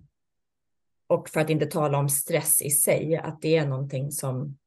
[1.08, 4.58] Och för att inte tala om stress i sig, att det är någonting som,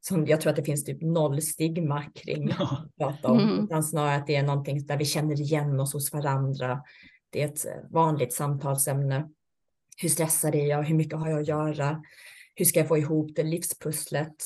[0.00, 2.64] som jag tror att det finns typ noll stigma kring ja.
[2.64, 3.64] att prata om, mm.
[3.64, 6.82] utan snarare att det är någonting där vi känner igen oss hos varandra.
[7.30, 9.28] Det är ett vanligt samtalsämne.
[9.96, 10.82] Hur stressad är jag?
[10.82, 12.02] Hur mycket har jag att göra?
[12.58, 14.36] Hur ska jag få ihop det livspusslet?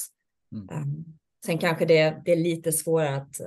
[0.53, 0.69] Mm.
[0.83, 1.05] Um,
[1.47, 3.41] sen kanske det, det, är lite svårare att,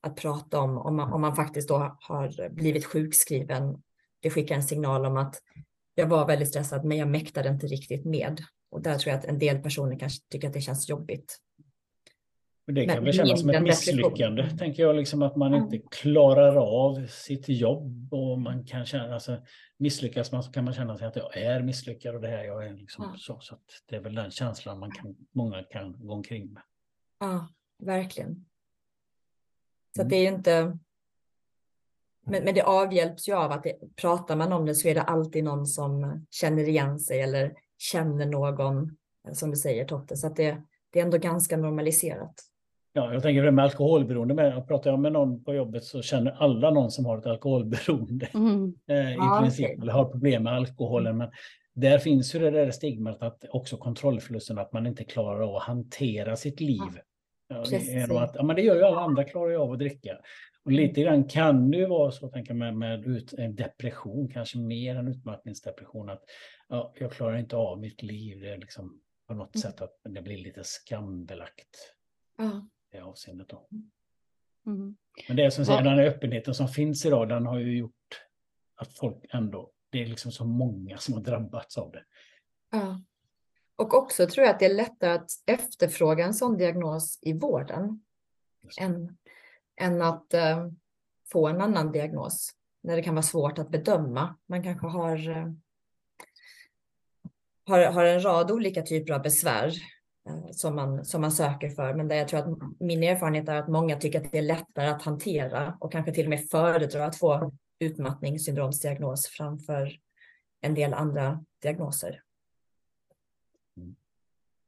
[0.00, 3.82] att prata om om man, om man faktiskt då har blivit sjukskriven.
[4.20, 5.42] Det skickar en signal om att
[5.94, 8.40] jag var väldigt stressad, men jag mäktade inte riktigt med.
[8.70, 11.38] Och där tror jag att en del personer kanske tycker att det känns jobbigt.
[12.68, 14.58] Men det kan väl kännas som ett misslyckande, reflektion.
[14.58, 19.36] tänker jag, liksom att man inte klarar av sitt jobb och man kan känna, alltså,
[19.78, 22.66] misslyckas man så kan man känna sig att jag är misslyckad och det här jag
[22.66, 23.18] är liksom ja.
[23.18, 23.38] så.
[23.40, 23.56] Så
[23.86, 26.62] det är väl den känslan man kan, många kan gå omkring med.
[27.20, 27.48] Ja,
[27.78, 28.46] verkligen.
[29.96, 30.10] Så mm.
[30.10, 30.78] det är inte,
[32.26, 35.02] men, men det avhjälps ju av att det, pratar man om det så är det
[35.02, 38.96] alltid någon som känner igen sig eller känner någon,
[39.32, 42.47] som du säger Totte, så att det, det är ändå ganska normaliserat.
[42.98, 44.34] Ja, jag tänker det med alkoholberoende.
[44.34, 48.28] Med, pratar jag med någon på jobbet så känner alla någon som har ett alkoholberoende
[48.34, 48.74] mm.
[48.88, 49.82] eh, i ja, princip, okay.
[49.82, 51.18] eller har problem med alkoholen.
[51.18, 51.30] Men
[51.74, 55.62] där finns ju det där stigmat att också kontrollförlusten, att man inte klarar av att
[55.62, 56.80] hantera sitt liv.
[57.48, 60.18] Ja, ja, att, ja, men det gör ju alla andra, klarar ju av att dricka.
[60.64, 64.58] Och lite grann kan det ju vara så, tänker med, med ut, en depression, kanske
[64.58, 66.22] mer än utmattningsdepression, att
[66.68, 68.40] ja, jag klarar inte av mitt liv.
[68.40, 69.62] Det är liksom på något mm.
[69.62, 71.94] sätt att det blir lite skambelagt.
[72.38, 73.48] Ja det avseendet.
[73.48, 73.68] Då.
[74.66, 74.96] Mm.
[75.28, 78.22] Men det är som säger, den här öppenheten som finns idag, den har ju gjort
[78.74, 82.04] att folk ändå, det är liksom så många som har drabbats av det.
[82.70, 83.02] Ja.
[83.76, 88.04] Och också tror jag att det är lättare att efterfråga en sån diagnos i vården
[88.80, 89.16] än,
[89.76, 90.72] än att uh,
[91.32, 92.50] få en annan diagnos
[92.82, 94.36] när det kan vara svårt att bedöma.
[94.46, 95.52] Man kanske har, uh,
[97.64, 99.97] har, har en rad olika typer av besvär Eh,
[100.50, 101.94] som man, som man söker för.
[101.94, 104.86] Men där jag tror att min erfarenhet är att många tycker att det är lättare
[104.86, 109.98] att hantera och kanske till och med föredrar att få utmattningssyndromsdiagnos framför
[110.60, 112.22] en del andra diagnoser.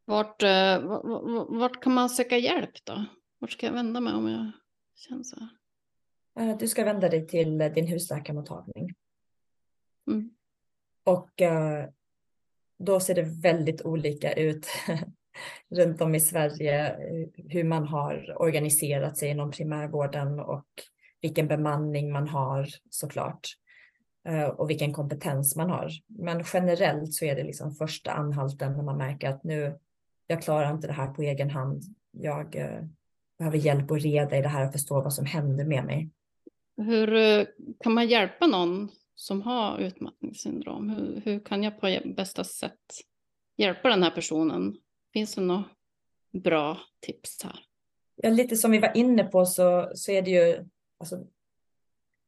[0.04, 0.82] Vart, eh,
[1.48, 3.04] vart kan man söka hjälp då?
[3.38, 4.50] Vart ska jag vända mig om jag
[4.94, 5.36] känner så?
[6.40, 8.94] Eh, du ska vända dig till din husläkarmottagning.
[10.06, 10.30] Mm.
[11.04, 11.30] Och
[12.78, 14.66] då ser det väldigt olika ut
[15.70, 20.66] runt om i Sverige eh, hur man har organiserat sig inom primärvården och
[21.22, 23.48] vilken bemanning man har såklart
[24.28, 25.90] eh, och vilken kompetens man har.
[26.06, 29.78] Men generellt så är det liksom första anhalten när man märker att nu,
[30.26, 31.82] jag klarar inte det här på egen hand.
[32.10, 32.84] Jag eh,
[33.38, 36.10] behöver hjälp och reda i det här och förstå vad som händer med mig.
[36.76, 37.46] Hur
[37.80, 40.90] kan man hjälpa någon som har utmattningssyndrom?
[40.90, 42.80] Hur, hur kan jag på bästa sätt
[43.56, 44.76] hjälpa den här personen
[45.12, 45.64] Finns det några
[46.32, 47.60] bra tips här?
[48.16, 50.64] Ja, lite som vi var inne på så, så är det ju
[50.98, 51.26] alltså,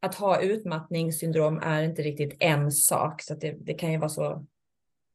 [0.01, 4.47] att ha utmattningssyndrom är inte riktigt en sak, så det, det, kan ju vara så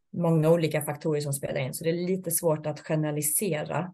[0.09, 3.93] många olika faktorer som spelar in, så det är lite svårt att generalisera.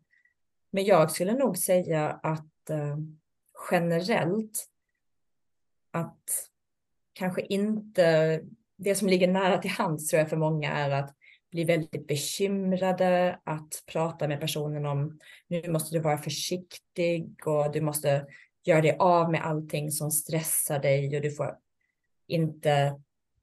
[0.71, 2.97] Men jag skulle nog säga att eh,
[3.71, 4.69] generellt
[5.91, 6.49] att
[7.13, 8.41] kanske inte
[8.75, 11.15] det som ligger nära till hands tror jag för många är att
[11.53, 17.81] blir väldigt bekymrade att prata med personen om nu måste du vara försiktig och du
[17.81, 18.25] måste
[18.63, 21.57] göra dig av med allting som stressar dig och du får
[22.27, 22.99] inte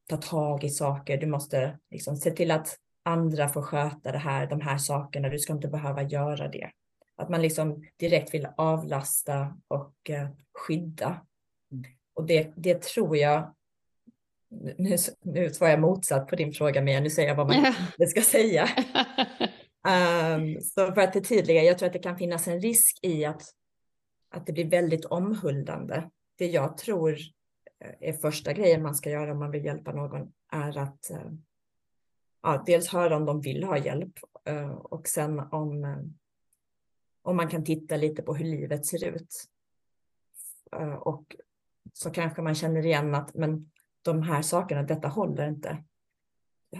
[0.08, 1.16] ta tag i saker.
[1.16, 5.28] Du måste liksom se till att andra får sköta det här, de här sakerna.
[5.28, 6.70] Du ska inte behöva göra det.
[7.16, 11.26] Att man liksom direkt vill avlasta och uh, skydda.
[11.72, 11.84] Mm.
[12.14, 13.54] Och det, det tror jag
[14.50, 18.06] nu, nu svarar jag motsatt på din fråga Mia, nu säger jag vad man inte
[18.06, 18.68] ska säga.
[19.88, 23.42] Um, så för att förtydliga, jag tror att det kan finnas en risk i att,
[24.30, 26.02] att det blir väldigt omhuldande.
[26.38, 27.12] Det jag tror
[27.84, 31.32] eh, är första grejen man ska göra om man vill hjälpa någon är att uh,
[32.42, 34.14] ja, dels höra om de vill ha hjälp
[34.50, 35.84] uh, och sen om,
[37.22, 39.44] om man kan titta lite på hur livet ser ut.
[40.76, 41.36] eh, och
[41.92, 43.70] så kanske man känner igen att men
[44.02, 45.84] de här sakerna, detta håller inte.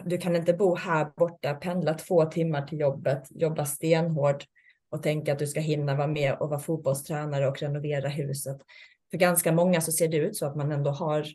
[0.05, 4.47] Du kan inte bo här borta, pendla två timmar till jobbet, jobba stenhårt
[4.91, 8.59] och tänka att du ska hinna vara med och vara fotbollstränare och renovera huset.
[9.11, 11.27] För ganska många så ser det ut så att man ändå har,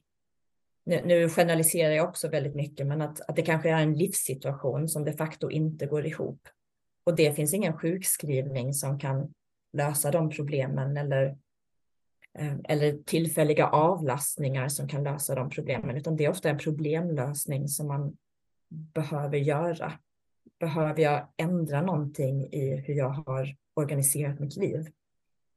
[0.86, 4.90] nu, nu generaliserar jag också väldigt mycket, men att, att det kanske är en livssituation
[4.90, 6.40] som de facto inte går ihop.
[7.04, 9.34] Och det finns ingen sjukskrivning som kan
[9.74, 11.38] lösa de problemen eller,
[12.64, 17.88] eller tillfälliga avlastningar som kan lösa de problemen, utan det är ofta en problemlösning som
[17.88, 18.18] man
[18.70, 19.94] behöver göra.
[20.60, 24.88] Behöver jag ändra någonting i hur jag har organiserat mitt liv?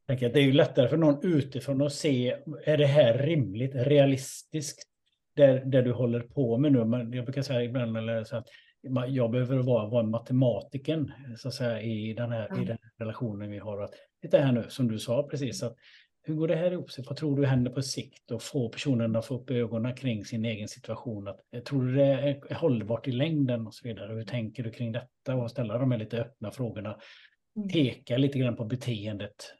[0.06, 4.82] Det är ju lättare för någon utifrån att se, är det här rimligt, realistiskt,
[5.34, 6.84] det, det du håller på med nu?
[6.84, 8.48] Men jag brukar säga ibland, eller så att
[9.08, 12.62] jag behöver vara, vara matematiken så att säga, i, den här, mm.
[12.62, 13.82] i den relationen vi har.
[13.82, 15.76] Att, titta här nu, som du sa precis, att
[16.22, 17.04] hur går det här ihop sig?
[17.08, 18.30] Vad tror du händer på sikt?
[18.30, 21.28] Och få personen att få upp ögonen kring sin egen situation.
[21.28, 24.14] Att, eh, tror du det är hållbart i längden och så vidare?
[24.14, 25.34] Hur tänker du kring detta?
[25.34, 26.98] Och ställa de här lite öppna frågorna.
[27.56, 27.68] Mm.
[27.68, 29.54] Peka lite grann på beteendet.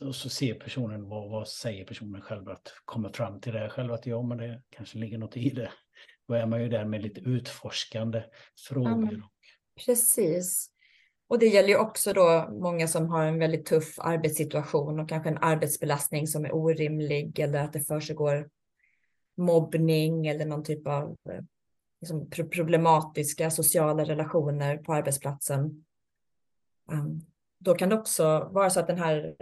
[0.00, 2.48] Och så ser personen, vad, vad säger personen själv?
[2.48, 5.70] Att kommer fram till det själv, att ja, men det kanske ligger något i det.
[6.28, 8.22] Då är man ju där med lite utforskande
[8.68, 9.12] frågor.
[9.12, 9.28] Ja,
[9.86, 10.71] precis.
[11.28, 15.28] Och det gäller ju också då många som har en väldigt tuff arbetssituation och kanske
[15.28, 18.48] en arbetsbelastning som är orimlig eller att det försiggår
[19.36, 21.44] mobbning eller någon typ av eh,
[22.00, 25.84] liksom, problematiska sociala relationer på arbetsplatsen.
[26.92, 27.20] Ehm,
[27.58, 29.34] då kan det också vara så att den här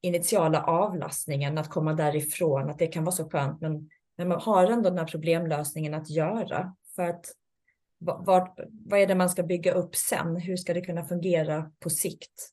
[0.00, 4.66] initiala avlastningen, att komma därifrån, att det kan vara så skönt, men, men man har
[4.66, 7.26] ändå den här problemlösningen att göra för att
[7.98, 10.36] vad, vad är det man ska bygga upp sen?
[10.36, 12.52] Hur ska det kunna fungera på sikt?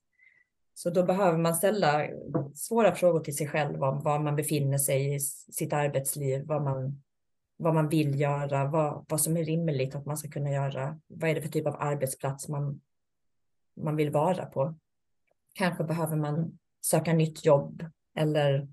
[0.73, 2.07] Så då behöver man ställa
[2.55, 7.03] svåra frågor till sig själv om var man befinner sig i sitt arbetsliv, vad man,
[7.57, 10.99] vad man vill göra, vad, vad som är rimligt att man ska kunna göra.
[11.07, 12.81] Vad är det för typ av arbetsplats man,
[13.75, 14.75] man vill vara på?
[15.53, 17.85] Kanske behöver man söka nytt jobb
[18.17, 18.67] eller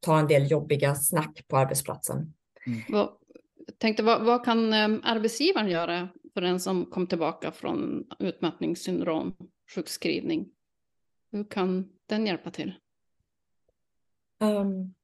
[0.00, 2.34] ta en del jobbiga snack på arbetsplatsen.
[2.66, 3.08] Mm
[3.78, 9.36] tänkte, vad, vad kan um, arbetsgivaren göra för den som kom tillbaka från utmattningssyndrom,
[9.74, 10.48] sjukskrivning?
[11.32, 12.74] Hur kan den hjälpa till?
[14.40, 14.94] Um,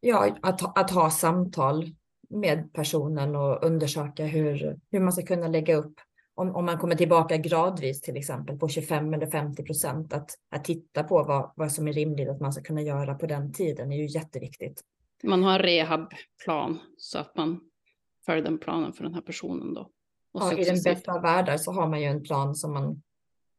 [0.00, 1.90] ja, att, att ha samtal
[2.28, 6.00] med personen och undersöka hur, hur man ska kunna lägga upp
[6.34, 10.64] om, om man kommer tillbaka gradvis till exempel på 25 eller 50 procent, att, att
[10.64, 13.92] titta på vad, vad som är rimligt att man ska kunna göra på den tiden
[13.92, 14.80] är ju jätteviktigt.
[15.22, 17.60] Man har en rehabplan så att man
[18.28, 19.90] följa den planen för den här personen då.
[20.32, 23.02] ja, I den bästa av världar så har man ju en plan som man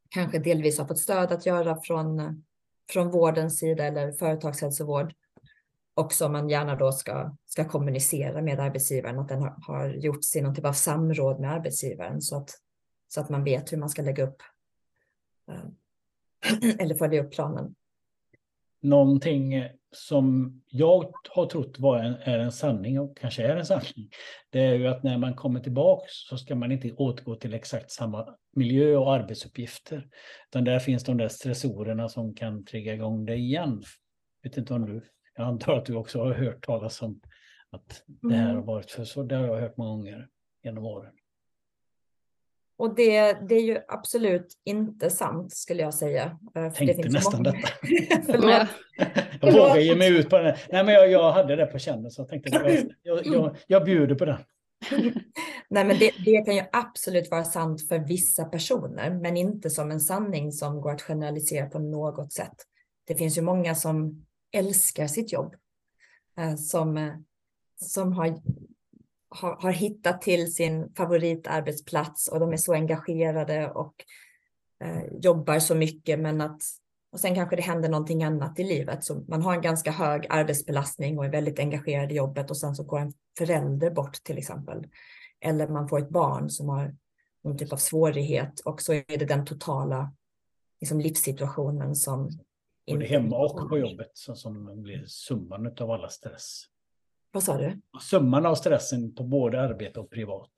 [0.08, 2.42] kanske delvis har fått stöd att göra från,
[2.90, 5.14] från vårdens sida eller företagshälsovård.
[5.94, 10.36] Och som man gärna då ska, ska kommunicera med arbetsgivaren, att den har, har gjorts
[10.36, 12.50] i någon typ av samråd med arbetsgivaren så att,
[13.08, 14.42] så att man vet hur man ska lägga upp
[15.48, 17.74] eh, eller följa upp planen.
[18.82, 19.54] Någonting
[19.92, 24.10] som jag har trott var en, är en sanning och kanske är en sanning,
[24.50, 27.90] det är ju att när man kommer tillbaka så ska man inte återgå till exakt
[27.90, 30.08] samma miljö och arbetsuppgifter.
[30.48, 33.82] Utan där finns de där stressorerna som kan trigga igång det igen.
[34.42, 35.02] Jag vet inte om du,
[35.36, 37.20] jag antar att du också har hört talas om
[37.70, 38.66] att det här har mm.
[38.66, 39.22] varit för så.
[39.22, 40.28] Det har jag hört många gånger
[40.64, 41.12] genom åren.
[42.80, 46.38] Och det, det är ju absolut inte sant skulle jag säga.
[46.54, 47.56] Jag tänkte nästan många...
[48.22, 48.68] detta.
[49.40, 50.56] jag vågar ge mig ut på den.
[50.72, 53.84] Nej, men jag, jag hade det på känn så jag tänkte jag, jag, jag, jag
[53.84, 54.38] bjuder på den.
[55.70, 59.90] Nej, men det, det, kan ju absolut vara sant för vissa personer, men inte som
[59.90, 62.56] en sanning som går att generalisera på något sätt.
[63.06, 65.54] Det finns ju många som älskar sitt jobb,
[66.38, 67.12] eh, som, eh,
[67.80, 68.40] som har
[69.30, 73.94] har, har hittat till sin favoritarbetsplats och de är så engagerade och
[74.84, 76.62] eh, jobbar så mycket men att
[77.12, 79.04] och sen kanske det händer någonting annat i livet.
[79.04, 82.74] Så man har en ganska hög arbetsbelastning och är väldigt engagerad i jobbet och sen
[82.74, 84.86] så går en förälder bort till exempel.
[85.40, 86.96] Eller man får ett barn som har
[87.44, 90.12] någon typ av svårighet och så är det den totala
[90.80, 92.30] liksom, livssituationen som...
[92.86, 96.64] Både hemma och på jobbet som, som blir summan av alla stress.
[97.32, 97.80] Vad sa du?
[98.00, 100.50] Summan av stressen på både arbete och privat.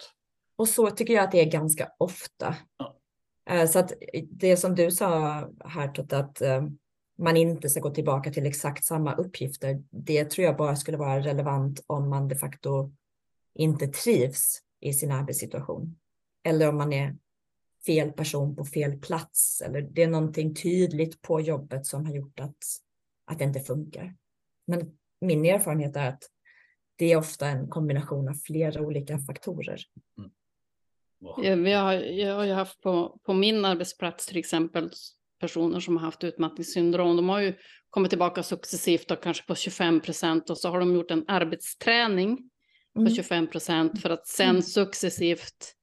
[0.56, 2.56] Och så tycker jag att det är ganska ofta.
[2.76, 2.96] Ja.
[3.50, 3.92] Eh, så att
[4.30, 5.08] det som du sa
[5.64, 6.62] här, Totte, att eh,
[7.18, 11.20] man inte ska gå tillbaka till exakt samma uppgifter, det tror jag bara skulle vara
[11.20, 12.92] relevant om man de facto
[13.54, 15.98] inte trivs i sin arbetssituation.
[16.44, 17.16] Eller om man är
[17.86, 22.40] fel person på fel plats eller det är någonting tydligt på jobbet som har gjort
[22.40, 22.56] att,
[23.24, 24.14] att det inte funkar.
[24.66, 26.22] Men min erfarenhet är att
[27.02, 29.80] det är ofta en kombination av flera olika faktorer.
[30.18, 30.30] Mm.
[31.18, 34.90] Ja, vi har, jag har ju haft på, på min arbetsplats till exempel
[35.40, 37.16] personer som har haft utmattningssyndrom.
[37.16, 37.54] De har ju
[37.90, 42.50] kommit tillbaka successivt och kanske på 25 procent och så har de gjort en arbetsträning
[42.94, 43.50] på 25 mm.
[43.50, 44.62] procent för att sen mm.
[44.62, 45.74] successivt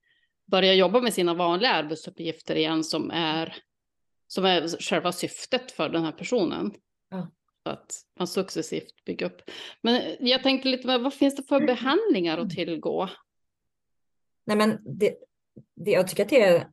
[0.51, 3.55] börja jobba med sina vanliga arbetsuppgifter igen som är,
[4.28, 6.72] som är själva syftet för den här personen.
[7.09, 7.32] Ja.
[7.70, 9.41] Att man successivt bygger upp.
[9.82, 13.09] Men jag tänkte lite, vad finns det för behandlingar att tillgå?
[14.45, 15.15] Nej, men det,
[15.76, 16.67] det, jag tycker att det, är,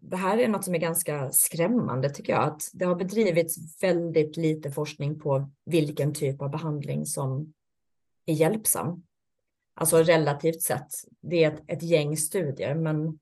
[0.00, 2.44] det här är något som är ganska skrämmande tycker jag.
[2.44, 7.52] Att det har bedrivits väldigt lite forskning på vilken typ av behandling som
[8.26, 9.02] är hjälpsam.
[9.74, 10.88] Alltså relativt sett.
[11.20, 13.18] Det är ett, ett gäng studier, men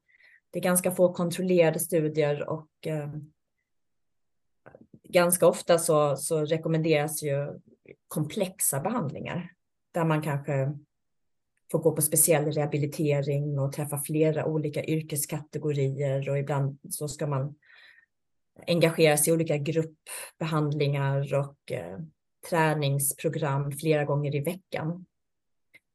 [0.51, 3.11] det är ganska få kontrollerade studier och eh,
[5.13, 7.61] ganska ofta så, så rekommenderas ju
[8.09, 9.51] komplexa behandlingar
[9.93, 10.73] där man kanske
[11.73, 17.55] får gå på speciell rehabilitering och träffa flera olika yrkeskategorier och ibland så ska man
[18.67, 21.99] engagera sig i olika gruppbehandlingar och eh,
[22.51, 25.07] träningsprogram flera gånger i veckan.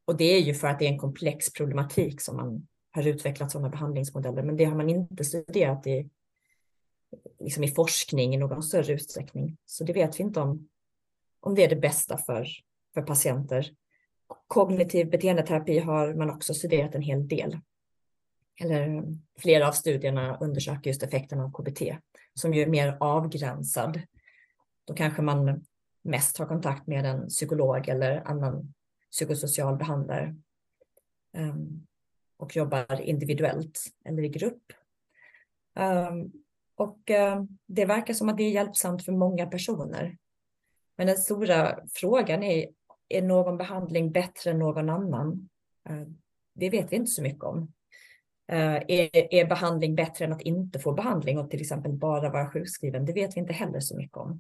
[0.05, 3.51] Och det är ju för att det är en komplex problematik som man har utvecklat
[3.51, 6.09] sådana behandlingsmodeller, men det har man inte studerat i,
[7.39, 9.57] liksom i forskning i någon större utsträckning.
[9.65, 10.69] Så det vet vi inte om,
[11.39, 12.47] om det är det bästa för,
[12.93, 13.71] för patienter.
[14.47, 17.59] Kognitiv beteendeterapi har man också studerat en hel del.
[18.59, 21.81] Eller um, flera av studierna undersöker just effekten av KBT
[22.33, 24.01] som ju är mer avgränsad.
[24.85, 25.65] Då kanske man
[26.01, 28.73] mest har kontakt med en psykolog eller annan
[29.11, 30.35] psykosocial behandlare
[31.37, 31.87] um,
[32.37, 34.73] och jobbar individuellt eller i grupp.
[35.79, 36.44] Um,
[36.75, 40.17] och eh, det verkar som att det är hjälpsamt för många personer.
[40.97, 42.67] Men den stora frågan är
[43.09, 45.49] är någon behandling bättre än någon annan?
[45.89, 46.07] Eh,
[46.53, 47.73] det vet vi inte så mycket om.
[48.47, 52.51] Eh, är, är behandling bättre än att inte få behandling och till exempel bara vara
[52.51, 53.05] sjukskriven?
[53.05, 54.39] Det vet vi inte heller så mycket om.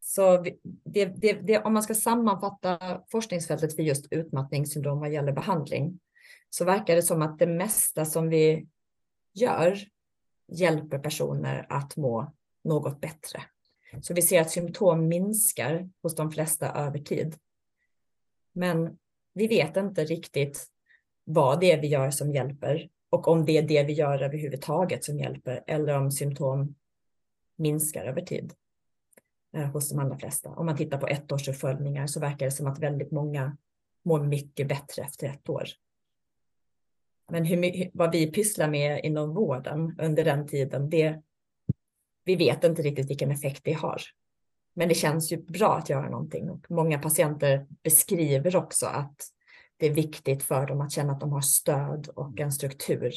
[0.00, 0.44] Så
[0.84, 6.00] det, det, det, om man ska sammanfatta forskningsfältet för just utmattningssyndrom vad gäller behandling
[6.50, 8.66] så verkar det som att det mesta som vi
[9.34, 9.78] gör
[10.50, 12.32] hjälper personer att må
[12.64, 13.42] något bättre.
[14.02, 17.36] Så vi ser att symptom minskar hos de flesta över tid.
[18.52, 18.98] Men
[19.34, 20.66] vi vet inte riktigt
[21.24, 25.04] vad det är vi gör som hjälper och om det är det vi gör överhuvudtaget
[25.04, 26.74] som hjälper eller om symptom
[27.56, 28.54] minskar över tid
[29.56, 30.50] eh, hos de allra flesta.
[30.50, 33.56] Om man tittar på ettårsuppföljningar så verkar det som att väldigt många
[34.02, 35.64] mår mycket bättre efter ett år.
[37.30, 41.22] Men hur, vad vi pysslar med inom vården under den tiden, det
[42.24, 44.02] vi vet inte riktigt vilken effekt det har.
[44.74, 49.16] Men det känns ju bra att göra någonting och många patienter beskriver också att
[49.76, 53.12] det är viktigt för dem att känna att de har stöd och en struktur.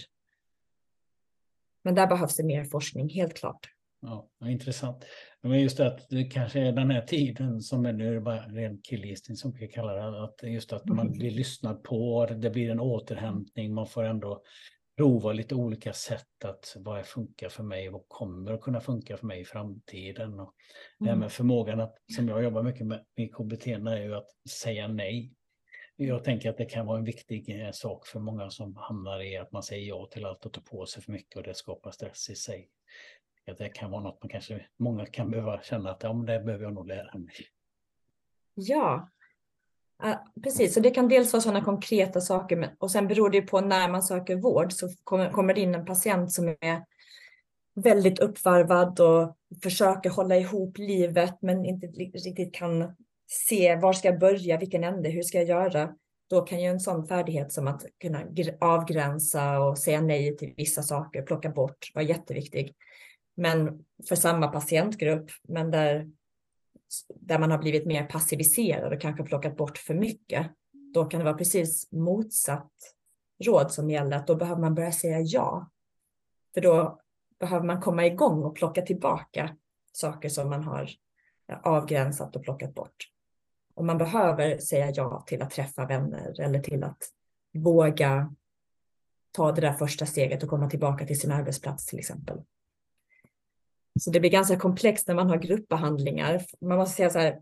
[1.84, 3.70] Men där behövs det mer forskning, helt klart.
[3.99, 5.05] Ja, intressant.
[5.43, 9.37] Men just att det kanske är den här tiden som är nu, bara ren killgissning
[9.37, 13.73] som vi kallar det, att just att man blir lyssnad på, det blir en återhämtning,
[13.73, 14.43] man får ändå
[14.97, 19.27] prova lite olika sätt att vad funkar för mig och kommer att kunna funka för
[19.27, 20.39] mig i framtiden.
[20.39, 20.53] Och
[20.99, 21.29] det här med mm.
[21.29, 25.33] förmågan att, som jag jobbar mycket med i KBT, är ju att säga nej.
[25.95, 29.37] Jag tänker att det kan vara en viktig eh, sak för många som hamnar i
[29.37, 31.91] att man säger ja till allt och tar på sig för mycket och det skapar
[31.91, 32.69] stress i sig.
[33.51, 36.39] Att det kan vara något man kanske, många kan behöva känna att ja, men det
[36.39, 37.33] behöver jag nog lära mig.
[38.53, 39.09] Ja,
[40.43, 43.89] precis, så det kan dels vara sådana konkreta saker och sen beror det på när
[43.89, 46.85] man söker vård så kommer, kommer det in en patient som är
[47.75, 52.95] väldigt uppvarvad och försöker hålla ihop livet men inte riktigt kan
[53.27, 55.95] se var ska jag börja, vilken ände, hur ska jag göra?
[56.29, 58.23] Då kan ju en sån färdighet som att kunna
[58.59, 62.75] avgränsa och säga nej till vissa saker, plocka bort, vara jätteviktig.
[63.36, 66.11] Men för samma patientgrupp, men där
[67.15, 70.51] där man har blivit mer passiviserad och kanske plockat bort för mycket,
[70.93, 72.71] då kan det vara precis motsatt
[73.43, 75.69] råd som gäller, att då behöver man börja säga ja.
[76.53, 77.01] För då
[77.39, 79.55] behöver man komma igång och plocka tillbaka
[79.91, 80.89] saker som man har
[81.63, 82.95] avgränsat och plockat bort.
[83.75, 87.03] Och man behöver säga ja till att träffa vänner eller till att
[87.53, 88.36] våga
[89.31, 92.41] ta det där första steget och komma tillbaka till sin arbetsplats till exempel.
[93.99, 96.41] Så det blir ganska komplext när man har gruppbehandlingar.
[96.61, 97.39] Man måste säga så här,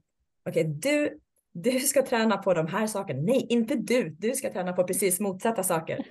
[0.49, 1.19] okej, okay, du,
[1.53, 3.21] du ska träna på de här sakerna.
[3.21, 4.09] Nej, inte du.
[4.09, 6.05] Du ska träna på precis motsatta saker.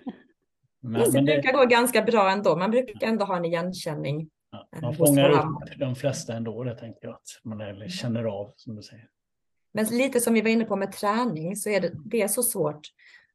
[0.82, 2.57] Men, det brukar gå ganska bra ändå.
[2.57, 4.30] Man brukar ändå ha en igenkänning.
[4.51, 7.14] Ja, man fångar upp de flesta ändå, det tänker jag.
[7.14, 9.09] Att man känner av, som du säger.
[9.72, 12.43] Men lite som vi var inne på med träning så är det, det är så
[12.43, 12.80] svårt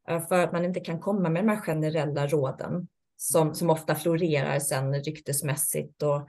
[0.10, 2.88] eh, för att man inte kan komma med de här generella råden
[3.18, 6.26] som, som ofta florerar sen ryktesmässigt och, eh,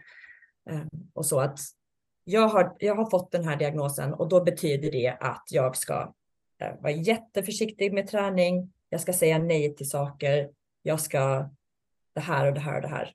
[0.70, 1.58] Ehm, och så att
[2.24, 6.14] jag har, jag har fått den här diagnosen och då betyder det att jag ska
[6.58, 8.72] eh, vara jätteförsiktig med träning.
[8.90, 10.50] Jag ska säga nej till saker.
[10.82, 11.50] Jag ska
[12.12, 13.14] det här och det här och det här.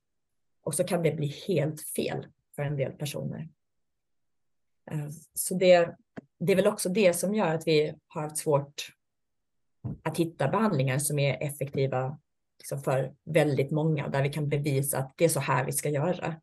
[0.64, 3.50] Och så kan det bli helt fel för en del personer.
[4.92, 5.96] Ehm, så det,
[6.40, 8.92] det är väl också det som gör att vi har haft svårt
[10.04, 12.18] att hitta behandlingar som är effektiva
[12.58, 15.90] liksom för väldigt många, där vi kan bevisa att det är så här vi ska
[15.90, 16.36] göra.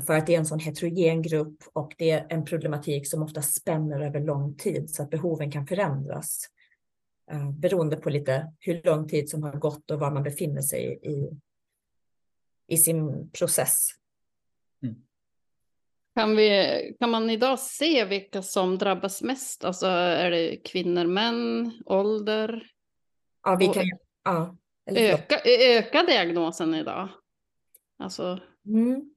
[0.00, 3.42] För att det är en sån heterogen grupp och det är en problematik som ofta
[3.42, 6.40] spänner över lång tid så att behoven kan förändras
[7.30, 10.98] eh, beroende på lite hur lång tid som har gått och var man befinner sig
[11.02, 11.30] i,
[12.66, 13.88] i sin process.
[14.82, 14.94] Mm.
[16.14, 19.64] Kan, vi, kan man idag se vilka som drabbas mest?
[19.64, 22.70] Alltså är det kvinnor, män, ålder?
[23.42, 23.84] Ja, vi kan,
[24.24, 27.08] ja, öka, öka diagnosen idag?
[27.98, 28.40] Alltså...
[28.66, 29.15] Mm.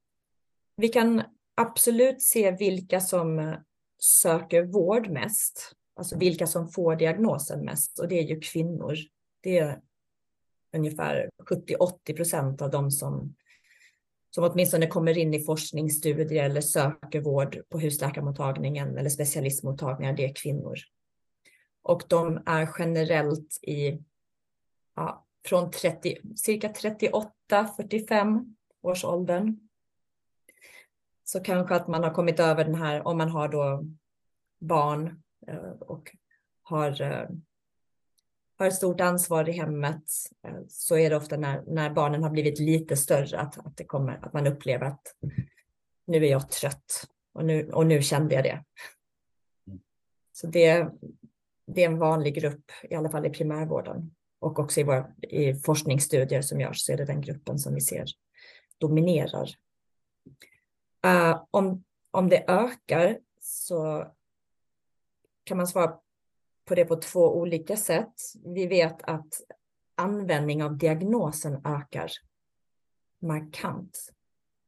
[0.79, 1.23] Vi kan
[1.55, 3.55] absolut se vilka som eh,
[3.97, 8.95] söker vård mest, alltså vilka som får diagnosen mest och det är ju kvinnor.
[9.41, 9.81] Det är
[10.73, 13.35] ungefär 70-80 procent av de som,
[14.29, 20.35] som åtminstone kommer in i forskningsstudier eller söker vård på husläkarmottagningen eller specialistmottagningar, det är
[20.35, 20.77] kvinnor.
[21.81, 23.99] Och de är generellt i
[24.95, 26.73] ja, från 30, cirka
[27.51, 29.68] 38-45 års åldern
[31.31, 33.85] så kanske att man har kommit över den här, om man har då
[34.59, 36.15] barn eh, och
[36.63, 37.29] har, eh,
[38.57, 40.03] har ett stort ansvar i hemmet,
[40.47, 43.83] eh, så är det ofta när, när barnen har blivit lite större att, att, det
[43.83, 45.01] kommer, att man upplever att
[46.05, 48.63] nu är jag trött och nu, och nu kände jag det.
[50.33, 50.87] Så det,
[51.65, 54.15] det är en vanlig grupp, i alla fall i primärvården.
[54.39, 57.81] Och också i, våra, i forskningsstudier som görs så är det den gruppen som vi
[57.81, 58.05] ser
[58.77, 59.49] dominerar
[61.05, 64.07] Uh, om, om det ökar så
[65.43, 65.99] kan man svara
[66.65, 68.13] på det på två olika sätt.
[68.45, 69.41] Vi vet att
[69.95, 72.11] användning av diagnosen ökar
[73.21, 74.13] markant.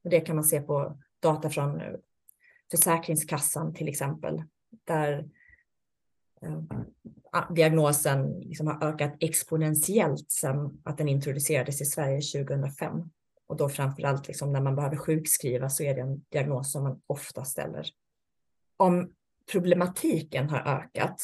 [0.03, 1.93] Och det kan man se på data från eh,
[2.71, 4.43] Försäkringskassan till exempel,
[4.83, 5.29] där
[6.41, 6.61] eh,
[7.49, 13.09] diagnosen liksom har ökat exponentiellt sedan att den introducerades i Sverige 2005.
[13.51, 16.83] Och då framför allt liksom när man behöver sjukskriva så är det en diagnos som
[16.83, 17.87] man ofta ställer.
[18.77, 19.13] Om
[19.51, 21.21] problematiken har ökat,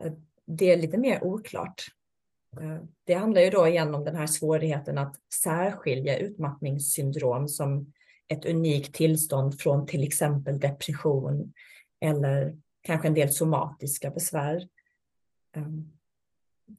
[0.00, 0.12] eh,
[0.46, 1.86] det är lite mer oklart.
[2.60, 7.92] Eh, det handlar ju då igen om den här svårigheten att särskilja utmattningssyndrom som
[8.28, 11.52] ett unikt tillstånd från till exempel depression
[12.00, 14.68] eller kanske en del somatiska besvär.
[15.56, 15.95] Ehm,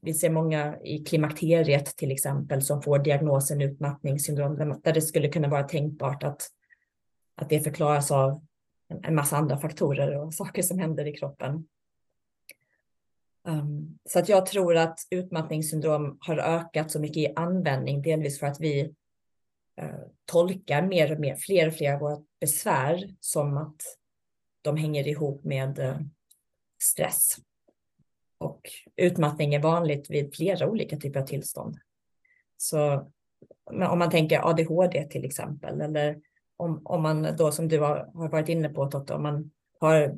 [0.01, 5.47] vi ser många i klimakteriet till exempel som får diagnosen utmattningssyndrom där det skulle kunna
[5.47, 6.47] vara tänkbart att,
[7.35, 8.41] att det förklaras av
[9.03, 11.67] en massa andra faktorer och saker som händer i kroppen.
[13.47, 18.47] Um, så att jag tror att utmattningssyndrom har ökat så mycket i användning, delvis för
[18.47, 18.83] att vi
[19.81, 23.81] uh, tolkar mer och mer, fler och fler av våra besvär som att
[24.61, 25.99] de hänger ihop med uh,
[26.83, 27.37] stress.
[28.37, 28.61] Och
[28.95, 31.77] utmattning är vanligt vid flera olika typer av tillstånd.
[32.57, 33.11] Så
[33.65, 36.21] om man tänker ADHD till exempel, eller
[36.57, 40.15] om, om man då som du har, har varit inne på Totte, om man har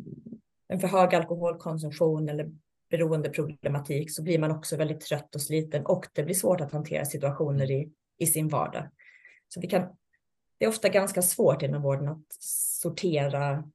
[0.68, 2.52] en för hög alkoholkonsumtion eller
[2.90, 7.06] beroendeproblematik så blir man också väldigt trött och sliten och det blir svårt att hantera
[7.06, 8.90] situationer i, i sin vardag.
[9.48, 9.82] Så vi kan,
[10.58, 12.34] det är ofta ganska svårt inom vården att
[12.82, 13.70] sortera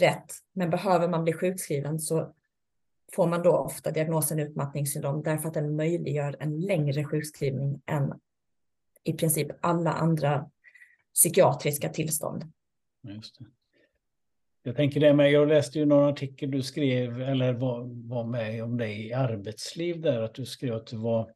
[0.00, 2.34] rätt, men behöver man bli sjukskriven så
[3.14, 8.12] får man då ofta diagnosen utmattningssyndrom därför att den möjliggör en längre sjukskrivning än
[9.04, 10.50] i princip alla andra
[11.14, 12.44] psykiatriska tillstånd.
[13.02, 13.44] Just det.
[14.62, 18.64] Jag tänker det med, jag läste ju någon artikel du skrev eller var, var med
[18.64, 21.32] om dig i arbetsliv där, att du skrev att du var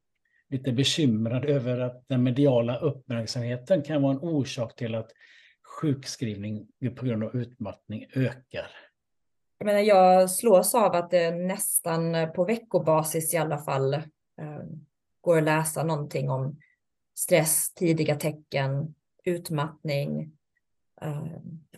[0.51, 5.11] lite bekymrad över att den mediala uppmärksamheten kan vara en orsak till att
[5.63, 8.71] sjukskrivning på grund av utmattning ökar.
[9.59, 14.03] Jag, menar, jag slås av att det nästan på veckobasis i alla fall eh,
[15.21, 16.61] går att läsa någonting om
[17.15, 18.95] stress, tidiga tecken,
[19.25, 20.33] utmattning.
[21.01, 21.27] Eh,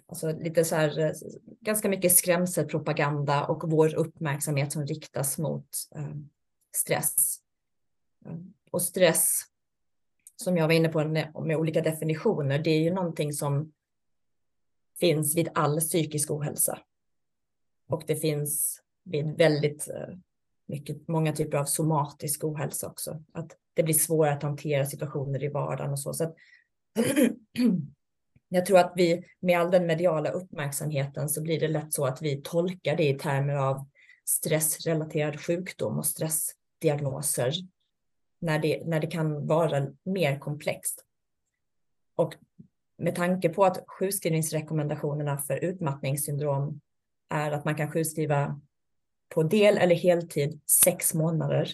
[0.07, 1.13] alltså lite så här, eh,
[1.61, 6.17] ganska mycket skrämselpropaganda och vår uppmärksamhet som riktas mot eh,
[6.77, 7.39] stress.
[8.27, 8.37] Eh,
[8.71, 9.43] och stress,
[10.37, 11.05] som jag var inne på
[11.45, 13.73] med olika definitioner, det är ju någonting som
[15.01, 16.79] finns vid all psykisk ohälsa.
[17.91, 20.17] Och det finns vid väldigt eh,
[20.67, 23.23] mycket, många typer av somatisk ohälsa också.
[23.33, 26.15] Att det blir svårare att hantera situationer i vardagen och så.
[26.15, 26.35] så att,
[28.49, 32.23] jag tror att vi med all den mediala uppmärksamheten så blir det lätt så att
[32.23, 33.87] vi tolkar det i termer av
[34.25, 37.53] stressrelaterad sjukdom och stressdiagnoser
[38.39, 41.05] när det, när det kan vara mer komplext.
[42.15, 42.35] Och
[42.99, 46.81] med tanke på att sjukskrivningsrekommendationerna för utmattningssyndrom
[47.31, 48.61] är att man kan sjukskriva
[49.35, 51.73] på del eller heltid sex månader.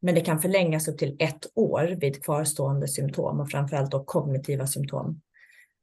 [0.00, 4.66] Men det kan förlängas upp till ett år vid kvarstående symptom och framförallt då kognitiva
[4.66, 5.20] symptom.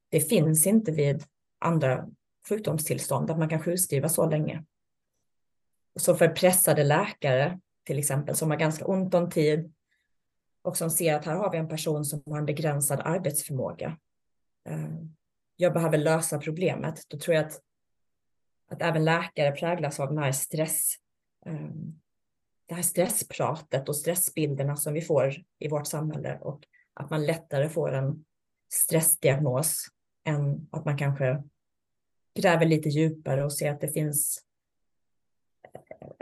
[0.10, 1.24] Det finns inte vid
[1.60, 2.10] andra
[2.50, 4.64] sjukdomstillstånd att man kan sjukskriva så länge.
[6.00, 9.74] Så för pressade läkare till exempel som har ganska ont om tid
[10.62, 13.98] och som ser att här har vi en person som har en begränsad arbetsförmåga.
[14.70, 14.90] Eh,
[15.56, 17.04] jag behöver lösa problemet.
[17.08, 17.62] Då tror jag att,
[18.70, 20.96] att även läkare präglas av den här stress,
[21.46, 21.70] eh,
[22.66, 26.64] det här stresspratet och stressbilderna som vi får i vårt samhälle och
[26.94, 28.26] att man lättare får en
[28.74, 29.86] stressdiagnos
[30.24, 31.44] än att man kanske
[32.36, 34.46] gräver lite djupare och ser att det finns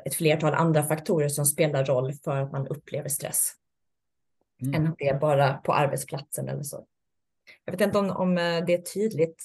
[0.05, 3.53] ett flertal andra faktorer som spelar roll för att man upplever stress.
[4.61, 4.73] Mm.
[4.73, 6.87] Än att det är bara på arbetsplatsen eller så.
[7.65, 9.43] Jag vet inte om, om eh, det är tydligt.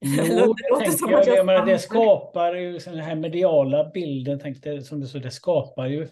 [0.00, 4.82] Jo, det, det, som jag, jag menar, det skapar ju den här mediala bilden, tänkte,
[4.82, 6.08] som det, så, det skapar ju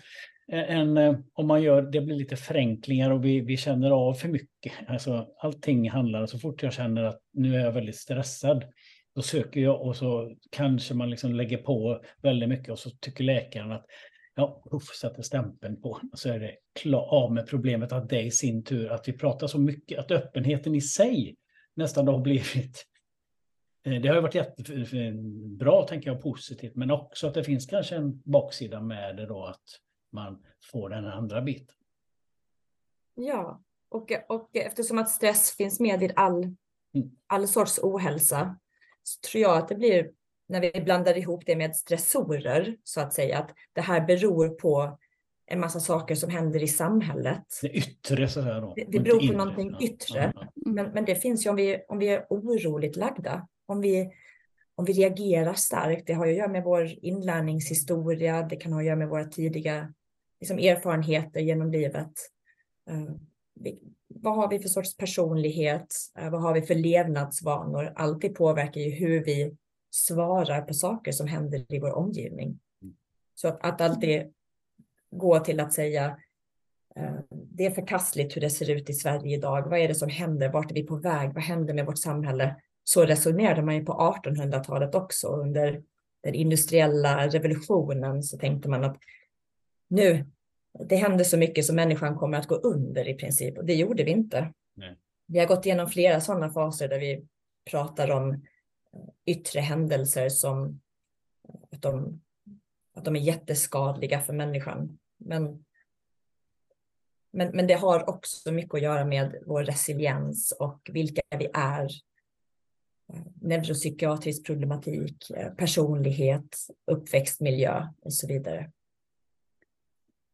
[0.49, 4.29] en, eh, om man gör, det blir lite förenklingar och vi, vi känner av för
[4.29, 4.73] mycket.
[4.89, 8.65] Alltså, allting handlar, så fort jag känner att nu är jag väldigt stressad,
[9.15, 13.25] då söker jag och så kanske man liksom lägger på väldigt mycket och så tycker
[13.25, 13.85] läkaren att
[14.35, 16.01] ja, uff, sätter stämpeln på.
[16.13, 19.13] Och så är det klar, av med problemet att det i sin tur, att vi
[19.13, 21.37] pratar så mycket, att öppenheten i sig
[21.77, 22.85] nästan har blivit
[23.91, 28.81] det har varit jättebra, tänker jag, positivt, men också att det finns kanske en baksida
[28.81, 29.65] med det då, att
[30.13, 31.77] man får den andra biten.
[33.15, 36.57] Ja, och, och eftersom att stress finns med i all, mm.
[37.27, 38.59] all sorts ohälsa,
[39.03, 40.11] så tror jag att det blir
[40.49, 44.99] när vi blandar ihop det med stressorer, så att säga, att det här beror på
[45.47, 47.45] en massa saker som händer i samhället.
[47.63, 48.73] Det yttre så här då.
[48.77, 49.37] Det, det beror på inre.
[49.37, 50.33] någonting yttre.
[50.35, 50.71] Ja, ja.
[50.73, 54.11] Men, men det finns ju om vi, om vi är oroligt lagda, om vi,
[54.75, 58.81] om vi reagerar starkt, det har ju att göra med vår inlärningshistoria, det kan ha
[58.81, 59.95] att göra med våra tidiga
[60.41, 62.13] liksom, erfarenheter genom livet.
[62.91, 63.17] Uh,
[63.55, 65.95] vi, vad har vi för sorts personlighet?
[66.23, 67.93] Uh, vad har vi för levnadsvanor?
[67.97, 69.57] Allt det påverkar ju hur vi
[69.91, 72.59] svarar på saker som händer i vår omgivning.
[73.35, 74.33] Så att, att alltid
[75.11, 76.17] gå till att säga
[76.97, 79.69] eh, det är förkastligt hur det ser ut i Sverige idag.
[79.71, 80.49] Vad är det som händer?
[80.49, 81.35] Vart är vi på väg?
[81.35, 82.57] Vad händer med vårt samhälle?
[82.89, 85.29] Så resonerade man ju på 1800-talet också.
[85.29, 85.83] Under
[86.21, 88.97] den industriella revolutionen så tänkte man att
[89.89, 90.27] nu,
[90.89, 93.59] det händer så mycket så människan kommer att gå under i princip.
[93.59, 94.53] Och det gjorde vi inte.
[94.75, 94.97] Nej.
[95.27, 97.27] Vi har gått igenom flera sådana faser där vi
[97.71, 98.45] pratar om
[99.25, 100.81] yttre händelser som
[101.73, 102.21] att de,
[102.95, 104.99] att de är jätteskadliga för människan.
[105.17, 105.65] Men,
[107.31, 111.89] men, men det har också mycket att göra med vår resiliens och vilka vi är.
[113.43, 115.17] Neuropsykiatrisk problematik,
[115.57, 118.71] personlighet, uppväxtmiljö och så vidare.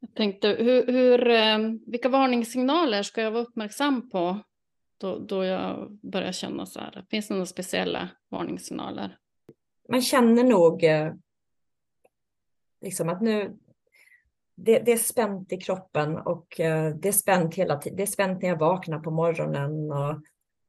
[0.01, 4.39] Jag tänkte, hur, hur, eh, vilka varningssignaler ska jag vara uppmärksam på
[4.99, 9.19] då, då jag börjar känna så här, finns det några speciella varningssignaler?
[9.89, 11.13] Man känner nog eh,
[12.81, 13.59] liksom att nu,
[14.55, 17.97] det, det, är spänt i kroppen och eh, det är spänt hela tiden.
[17.97, 20.23] Det är spänt när jag vaknar på morgonen och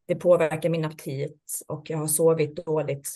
[0.06, 3.10] det påverkar min aptit och jag har sovit dåligt.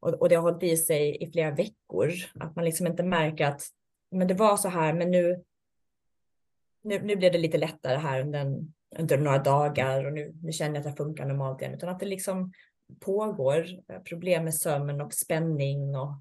[0.00, 2.12] Och, och det har hållit i sig i flera veckor.
[2.34, 3.62] Att man liksom inte märker att
[4.10, 5.44] men det var så här, men nu,
[6.82, 10.52] nu, nu blev det lite lättare här under en under några dagar och nu, nu
[10.52, 12.52] känner jag att jag funkar normalt igen, utan att det liksom
[13.00, 13.66] pågår
[14.04, 16.14] problem med sömn och spänning och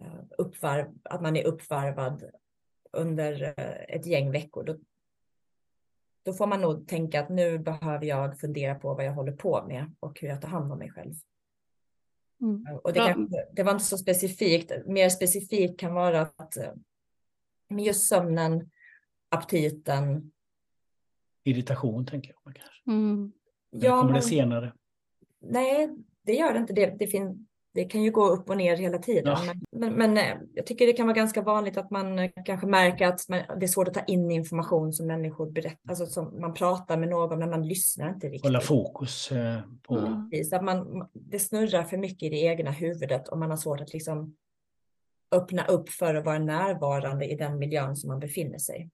[0.00, 2.30] eh, uppvarv, att man är uppvarvad
[2.92, 4.64] under eh, ett gäng veckor.
[4.64, 4.76] Då,
[6.30, 9.64] då får man nog tänka att nu behöver jag fundera på vad jag håller på
[9.66, 11.14] med och hur jag tar hand om mig själv.
[12.40, 12.78] Mm.
[12.82, 14.72] Och det, kan, det, var inte så specifikt.
[14.86, 16.56] Mer specifikt kan vara att
[17.68, 18.70] just sömnen,
[19.28, 20.32] aptiten,
[21.44, 22.54] irritation, tänker jag.
[22.54, 22.90] Kanske.
[22.90, 23.32] Mm.
[23.70, 24.72] ja, kommer men, det senare?
[25.40, 25.90] Nej,
[26.22, 26.72] det gör det inte.
[26.72, 29.36] Det, det, fin, det kan ju gå upp och ner hela tiden.
[29.46, 29.54] Ja.
[29.72, 33.06] Men, men, eh, jag tycker det kan vara ganska vanligt att man eh, kanske märker
[33.06, 36.54] att man, det är svårt att ta in information som människor berättar, alltså som man
[36.54, 38.42] pratar med någon men man lyssnar inte riktigt.
[38.42, 39.96] Hålla fokus eh, på.
[39.96, 40.30] Mm.
[40.52, 43.92] Att man, det snurrar för mycket i det egna huvudet och man har svårt att
[43.92, 44.36] liksom
[45.32, 48.90] öppna upp för att vara närvarande i den miljön som man befinner sig.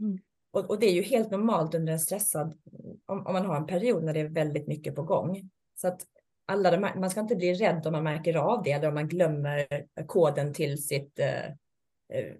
[0.00, 0.18] Mm.
[0.50, 2.54] Och, och, det är ju helt normalt under en stressad,
[3.06, 5.50] om, om, man har en period när det är väldigt mycket på gång.
[5.74, 6.00] Så att
[6.46, 9.08] alla de, man ska inte bli rädd om man märker av det eller om man
[9.08, 9.66] glömmer
[10.06, 11.46] koden till sitt eh,
[12.08, 12.34] eh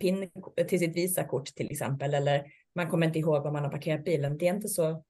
[0.00, 0.30] pin,
[0.68, 4.38] till sitt Visakort till exempel, eller man kommer inte ihåg var man har parkerat bilen.
[4.38, 5.04] Det är inte så,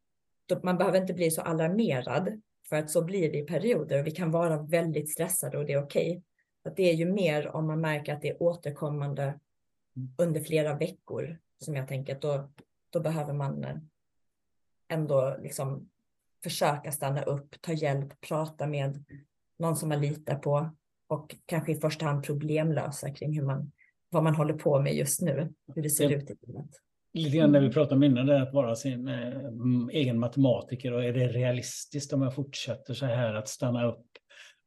[0.63, 4.11] man behöver inte bli så alarmerad för att så blir det i perioder och vi
[4.11, 6.11] kan vara väldigt stressade och det är okej.
[6.11, 6.23] Okay.
[6.65, 9.41] Att det är ju mer om man märker att det är återkommande
[10.19, 12.51] under flera veckor som jag tänker att då,
[12.91, 13.77] då behöver man eh,
[14.89, 15.90] ändå liksom
[16.43, 19.05] försöka stanna upp, ta hjälp, prata med
[19.59, 20.77] någon som man litar på
[21.09, 23.73] och kanske i första hand problemlösa kring hur man,
[24.11, 26.71] vad man håller på med just nu, hur det ser det, ut i livet.
[27.13, 29.33] Lite grann när vi pratar om innan, det att vara sin eh,
[29.93, 34.07] egen matematiker och är det realistiskt om jag fortsätter så här att stanna upp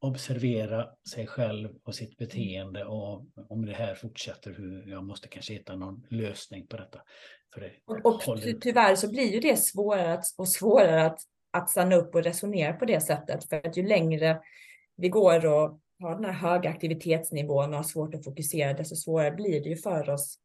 [0.04, 5.54] observera sig själv och sitt beteende och om det här fortsätter, hur jag måste kanske
[5.54, 7.02] hitta någon lösning på detta.
[7.54, 11.20] För det och, och tyvärr så blir ju det svårare att, och svårare att,
[11.54, 13.50] att stanna upp och resonera på det sättet.
[13.50, 14.42] För att ju längre
[14.96, 19.32] vi går och har den här höga aktivitetsnivån och har svårt att fokusera, desto svårare
[19.32, 20.40] blir det ju för oss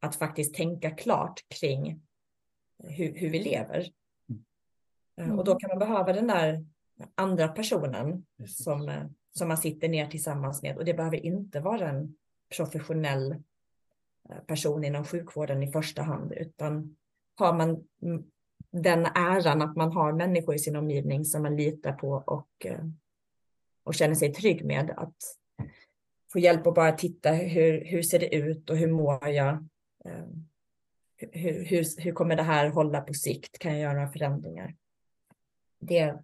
[0.00, 2.02] att faktiskt tänka klart kring
[2.78, 3.88] hur, hur vi lever.
[5.16, 5.38] Mm.
[5.38, 6.64] Och då kan man behöva den där
[7.14, 10.76] andra personen som, eh, som man sitter ner tillsammans med.
[10.76, 12.16] Och det behöver inte vara en
[12.56, 13.32] professionell
[14.28, 16.96] eh, person inom sjukvården i första hand, utan
[17.34, 17.84] har man
[18.72, 22.84] den äran att man har människor i sin omgivning som man litar på och, eh,
[23.84, 25.16] och känner sig trygg med att
[26.32, 29.68] få hjälp att bara titta hur, hur ser det ut och hur mår jag?
[31.16, 33.58] Hur, hur, hur kommer det här hålla på sikt?
[33.58, 34.74] Kan jag göra några förändringar?
[35.80, 36.14] Det,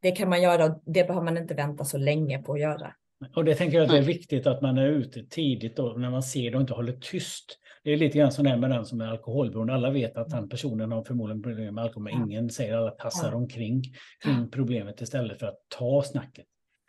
[0.00, 2.94] det kan man göra och det behöver man inte vänta så länge på att göra.
[3.34, 6.10] Och det tänker jag att det är viktigt att man är ute tidigt då, när
[6.10, 7.58] man ser det och inte håller tyst.
[7.84, 9.74] Det är lite grann som med den som är alkoholberoende.
[9.74, 13.34] Alla vet att den personen har förmodligen problem med alkohol, men ingen säger alla tassar
[13.34, 13.82] omkring
[14.24, 16.46] kring problemet istället för att ta snacket.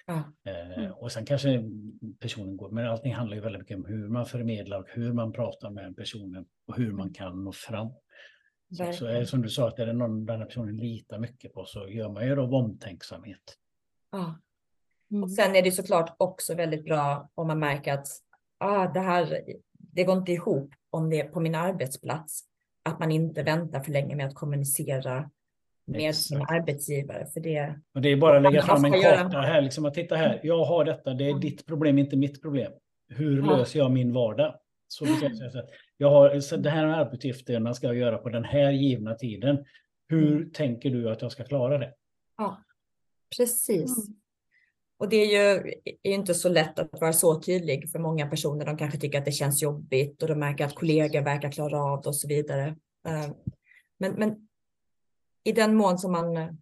[0.09, 0.23] Ja.
[0.45, 0.91] Mm.
[0.91, 1.63] och sen kanske
[2.19, 5.33] personen går, men allting handlar ju väldigt mycket om hur man förmedlar och hur man
[5.33, 7.91] pratar med personen och hur man kan nå fram.
[8.77, 11.65] Så, så som du sa, att är det någon den här personen litar mycket på
[11.65, 13.57] så gör man ju då omtänksamhet.
[14.11, 14.39] Ja.
[15.11, 15.23] Mm.
[15.23, 18.07] Och sen är det såklart också väldigt bra om man märker att
[18.57, 19.41] ah, det här,
[19.73, 22.43] det går inte ihop om det är på min arbetsplats.
[22.83, 25.29] Att man inte väntar för länge med att kommunicera
[25.85, 26.27] med Exakt.
[26.27, 27.25] sin arbetsgivare.
[27.33, 30.15] För det, och det är bara att lägga fram en karta här, liksom att titta
[30.15, 31.41] här, jag har detta, det är mm.
[31.41, 32.71] ditt problem, inte mitt problem.
[33.09, 33.57] Hur ja.
[33.57, 34.55] löser jag min vardag?
[34.87, 35.63] Så, så,
[35.97, 39.65] jag har, så det här arbetsuppgifterna ska jag göra på den här givna tiden.
[40.07, 40.51] Hur mm.
[40.51, 41.93] tänker du att jag ska klara det?
[42.37, 42.63] Ja,
[43.37, 44.07] precis.
[44.07, 44.19] Mm.
[44.99, 45.73] Och det är ju
[46.03, 48.65] är inte så lätt att vara så tydlig för många personer.
[48.65, 52.01] De kanske tycker att det känns jobbigt och de märker att kollegor verkar klara av
[52.01, 52.75] det och så vidare.
[53.07, 53.31] Eh,
[53.99, 54.47] men, men
[55.43, 56.57] i den mån som man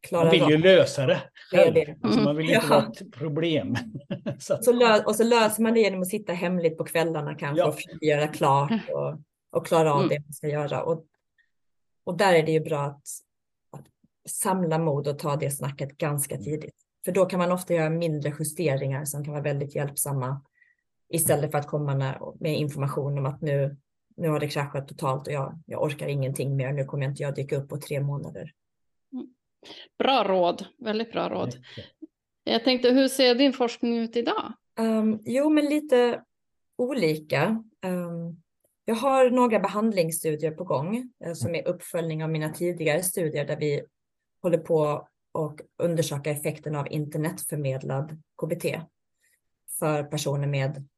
[0.00, 1.74] klarar Man vill ju lösa det själv.
[1.74, 1.96] Det det.
[2.02, 2.74] Alltså man vill inte ja.
[2.74, 3.76] ha ett problem.
[4.38, 4.58] så.
[4.62, 7.68] Så lö och så löser man det genom att sitta hemligt på kvällarna kanske ja.
[7.68, 9.14] och göra klart och,
[9.50, 10.08] och klara av mm.
[10.08, 10.82] det man ska göra.
[10.82, 11.04] Och,
[12.04, 13.02] och där är det ju bra att,
[13.70, 13.86] att
[14.30, 16.44] samla mod och ta det snacket ganska mm.
[16.44, 16.79] tidigt.
[17.04, 20.42] För då kan man ofta göra mindre justeringar som kan vara väldigt hjälpsamma
[21.08, 23.76] istället för att komma med information om att nu,
[24.16, 26.72] nu har det kraschat totalt och jag, jag orkar ingenting mer.
[26.72, 28.52] Nu kommer inte jag dyka upp på tre månader.
[29.98, 31.54] Bra råd, väldigt bra råd.
[32.44, 34.52] Jag tänkte, hur ser din forskning ut idag?
[34.78, 36.22] Um, jo, men lite
[36.76, 37.64] olika.
[37.86, 38.42] Um,
[38.84, 43.56] jag har några behandlingsstudier på gång uh, som är uppföljning av mina tidigare studier där
[43.56, 43.82] vi
[44.42, 48.64] håller på och undersöka effekten av internetförmedlad KBT
[49.78, 50.88] för personer med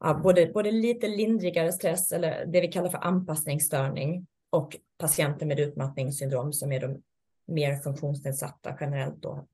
[0.00, 5.60] ja, både, både lite lindrigare stress eller det vi kallar för anpassningsstörning och patienter med
[5.60, 7.02] utmattningssyndrom som är de
[7.46, 9.46] mer funktionsnedsatta generellt då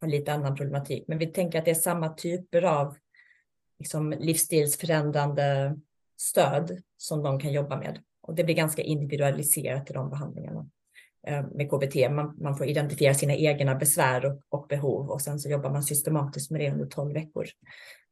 [0.00, 1.04] har lite annan problematik.
[1.08, 2.96] Men vi tänker att det är samma typer av
[3.78, 5.76] liksom, livsstilsförändrande
[6.16, 7.98] stöd som de kan jobba med.
[8.20, 10.70] Och det blir ganska individualiserat i de behandlingarna
[11.26, 12.10] Eh, med KBT.
[12.10, 15.82] Man, man, får identifiera sina egna besvär och, och, behov och sen så jobbar man
[15.82, 17.46] systematiskt med det under 12 veckor.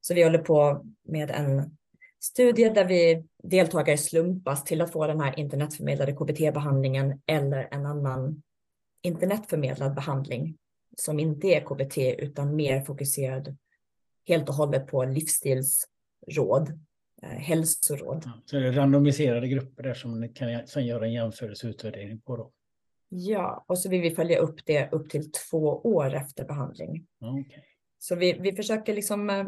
[0.01, 1.77] Så vi håller på med en
[2.21, 8.43] studie där vi deltagare slumpas till att få den här internetförmedlade KBT-behandlingen eller en annan
[9.03, 10.57] internetförmedlad behandling
[10.97, 13.57] som inte är KBT utan mer fokuserad
[14.27, 16.81] helt och hållet på livsstilsråd,
[17.23, 18.23] eh, hälsoråd.
[18.25, 21.71] Ja, så det är randomiserade grupper där som ni kan sen göra en jämförelse och
[21.71, 22.51] utvärdering på då?
[23.13, 27.07] Ja, och så vill vi följa upp det upp till två år efter behandling.
[27.21, 27.63] Okay.
[27.99, 29.47] Så vi, vi försöker liksom eh,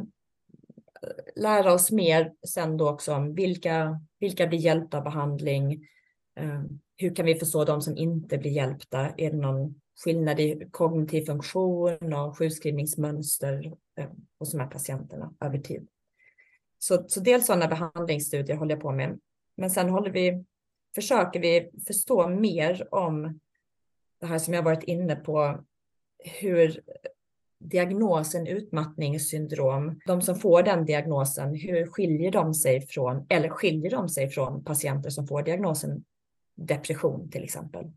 [1.36, 5.89] lära oss mer sen då också om vilka, vilka blir hjälpta av behandling?
[6.36, 6.62] Eh,
[6.97, 9.14] hur kan vi förstå de som inte blir hjälpta?
[9.16, 15.59] Är det någon skillnad i kognitiv funktion och sjukskrivningsmönster eh, hos de här patienterna över
[15.59, 15.89] tid?
[16.78, 19.20] Så, så dels sådana behandlingsstudier håller jag på med.
[19.56, 20.44] Men sen håller vi,
[20.94, 23.40] försöker vi förstå mer om
[24.23, 25.65] det här som jag varit inne på,
[26.19, 26.81] hur
[27.59, 34.09] diagnosen utmattningssyndrom, de som får den diagnosen, hur skiljer de sig från, eller skiljer de
[34.09, 36.05] sig från patienter som får diagnosen
[36.55, 37.93] depression till exempel?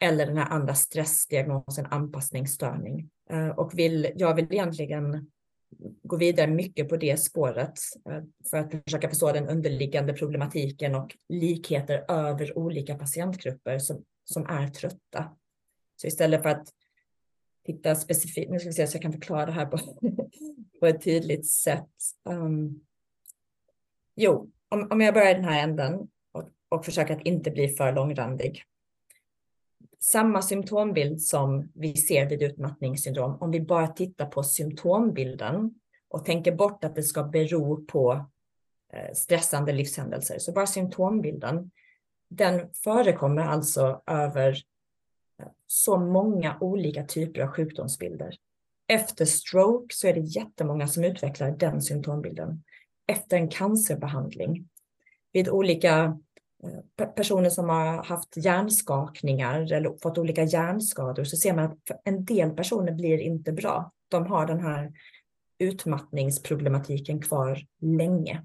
[0.00, 3.10] Eller den här andra stressdiagnosen, anpassningsstörning.
[3.30, 5.30] Eh, och vill, jag vill egentligen
[6.02, 7.78] gå vidare mycket på det spåret
[8.10, 14.46] eh, för att försöka förstå den underliggande problematiken och likheter över olika patientgrupper som, som
[14.46, 15.36] är trötta.
[16.00, 16.68] Så istället för att
[17.64, 19.78] titta specifikt, nu ska vi se så jag kan förklara det här på,
[20.80, 21.90] på ett tydligt sätt.
[22.24, 22.80] Um,
[24.14, 27.68] jo, om, om jag börjar i den här änden och, och försöker att inte bli
[27.68, 28.62] för långrandig.
[30.00, 35.74] Samma symptombild som vi ser vid utmattningssyndrom, om vi bara tittar på symptombilden
[36.08, 38.26] och tänker bort att det ska bero på
[38.92, 41.70] eh, stressande livshändelser, så bara symptombilden,
[42.28, 44.62] den förekommer alltså över
[45.66, 48.34] så många olika typer av sjukdomsbilder.
[48.88, 52.62] Efter stroke så är det jättemånga som utvecklar den symptombilden.
[53.06, 54.68] Efter en cancerbehandling,
[55.32, 56.18] vid olika
[56.64, 62.24] eh, personer som har haft hjärnskakningar eller fått olika hjärnskador så ser man att en
[62.24, 63.92] del personer blir inte bra.
[64.08, 64.92] De har den här
[65.58, 68.42] utmattningsproblematiken kvar länge.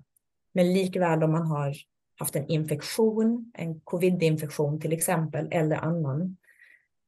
[0.54, 1.76] Men likväl om man har
[2.20, 6.38] haft en infektion, en covid-infektion till exempel, eller annan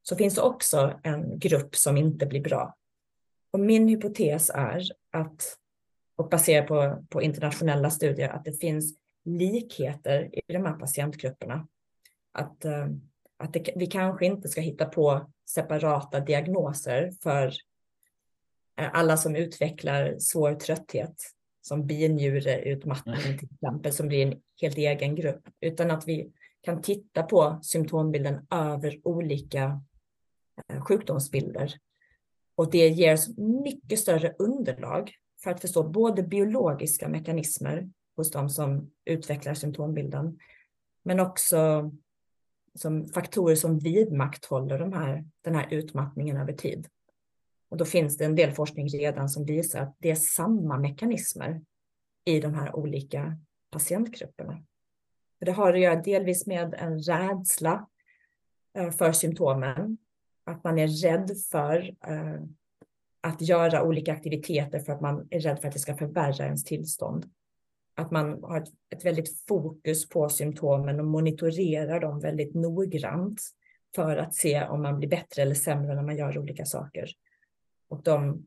[0.10, 2.76] så finns det också en grupp som inte blir bra.
[3.52, 5.57] Och min hypotes är att,
[6.15, 11.68] och baserat på, på internationella studier, att det finns likheter i de här patientgrupperna.
[12.32, 12.88] Att, eh,
[13.38, 17.48] att det, vi kanske inte ska hitta på separata diagnoser för
[18.80, 21.15] eh, alla som utvecklar svår trötthet,
[21.61, 27.23] som binjureutmattning till exempel, som blir en helt egen grupp, utan att vi kan titta
[27.23, 29.82] på symptombilden över olika
[30.68, 31.73] Eh, sjukdomsbilder.
[32.56, 35.11] Och det ger mycket större underlag
[35.44, 40.40] för att förstå både biologiska mekanismer hos de som utvecklar symptombilden,
[41.03, 41.91] men också
[42.76, 46.88] som faktorer som vidmakthåller de här, den här utmattningen över tid.
[47.69, 51.61] Och då finns det en del forskning redan som visar att det är samma mekanismer
[52.26, 53.38] i de här olika
[53.72, 54.64] patientgrupperna.
[55.40, 57.88] det har att göra delvis med en rädsla
[58.73, 59.98] eh, för symptomen
[60.45, 62.41] att man är rädd för eh,
[63.22, 66.63] att göra olika aktiviteter för att man är rädd för att det ska förvärra ens
[66.63, 67.26] tillstånd.
[67.95, 73.41] Att man har ett, ett väldigt fokus på symptomen och monitorerar dem väldigt noggrant
[73.95, 77.09] för att se om man blir bättre eller sämre när man gör olika saker.
[77.88, 78.45] Och de,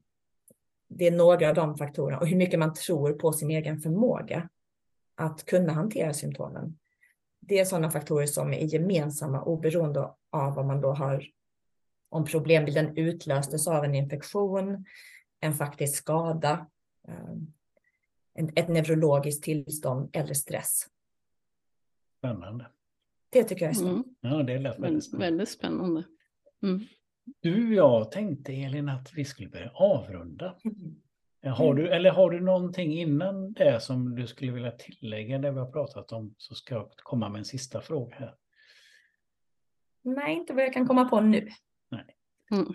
[0.88, 4.48] det är några av de faktorerna och hur mycket man tror på sin egen förmåga
[5.14, 6.78] att kunna hantera symptomen.
[7.40, 11.24] Det är sådana faktorer som är gemensamma oberoende av om man då har
[12.09, 14.85] om problembilden utlöstes av en infektion,
[15.40, 16.66] en faktisk skada,
[17.09, 17.36] eh,
[18.55, 20.86] ett neurologiskt tillstånd eller stress.
[22.18, 22.66] Spännande.
[23.30, 24.09] Det tycker jag är spännande.
[24.22, 24.36] Mm.
[24.36, 25.26] Ja, det lät väldigt spännande.
[25.26, 26.05] Väldigt spännande.
[26.62, 26.80] Mm.
[27.40, 30.56] Du, jag tänkte Elin att vi skulle börja avrunda.
[30.64, 31.02] Mm.
[31.55, 35.59] Har du, eller har du någonting innan det som du skulle vilja tillägga det vi
[35.59, 38.35] har pratat om så ska jag komma med en sista fråga här.
[40.02, 41.48] Nej, inte vad jag kan komma på nu.
[42.50, 42.74] Mm.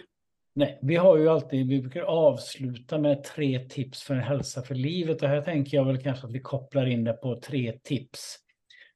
[0.53, 4.75] Nej, vi har ju alltid, vi brukar avsluta med tre tips för en hälsa för
[4.75, 8.39] livet och här tänker jag väl kanske att vi kopplar in det på tre tips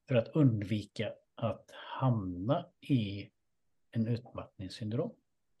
[0.08, 3.28] för att undvika att hamna i
[3.90, 5.12] en utmattningssyndrom.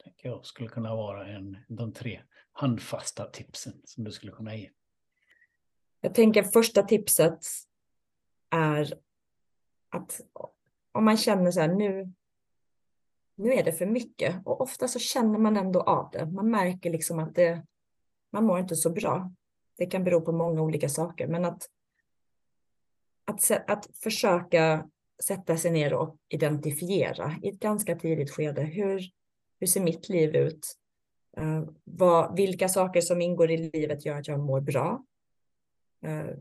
[0.04, 2.20] Tänker jag skulle kunna vara en, de tre
[2.52, 4.70] handfasta tipsen som du skulle kunna ge.
[6.00, 7.38] Jag tänker första tipset
[8.50, 8.94] är
[9.88, 10.20] att
[10.92, 12.12] om man känner så här nu,
[13.38, 14.36] nu är det för mycket.
[14.44, 16.26] Och ofta så känner man ändå av det.
[16.26, 17.62] Man märker liksom att det,
[18.32, 19.32] man mår inte så bra.
[19.76, 21.62] Det kan bero på många olika saker, men att,
[23.24, 24.88] att, att försöka
[25.24, 28.62] sätta sig ner och identifiera i ett ganska tidigt skede.
[28.62, 29.10] Hur,
[29.60, 30.76] hur ser mitt liv ut?
[31.40, 35.04] Uh, vad, vilka saker som ingår i livet gör att jag mår bra?
[36.06, 36.34] Uh,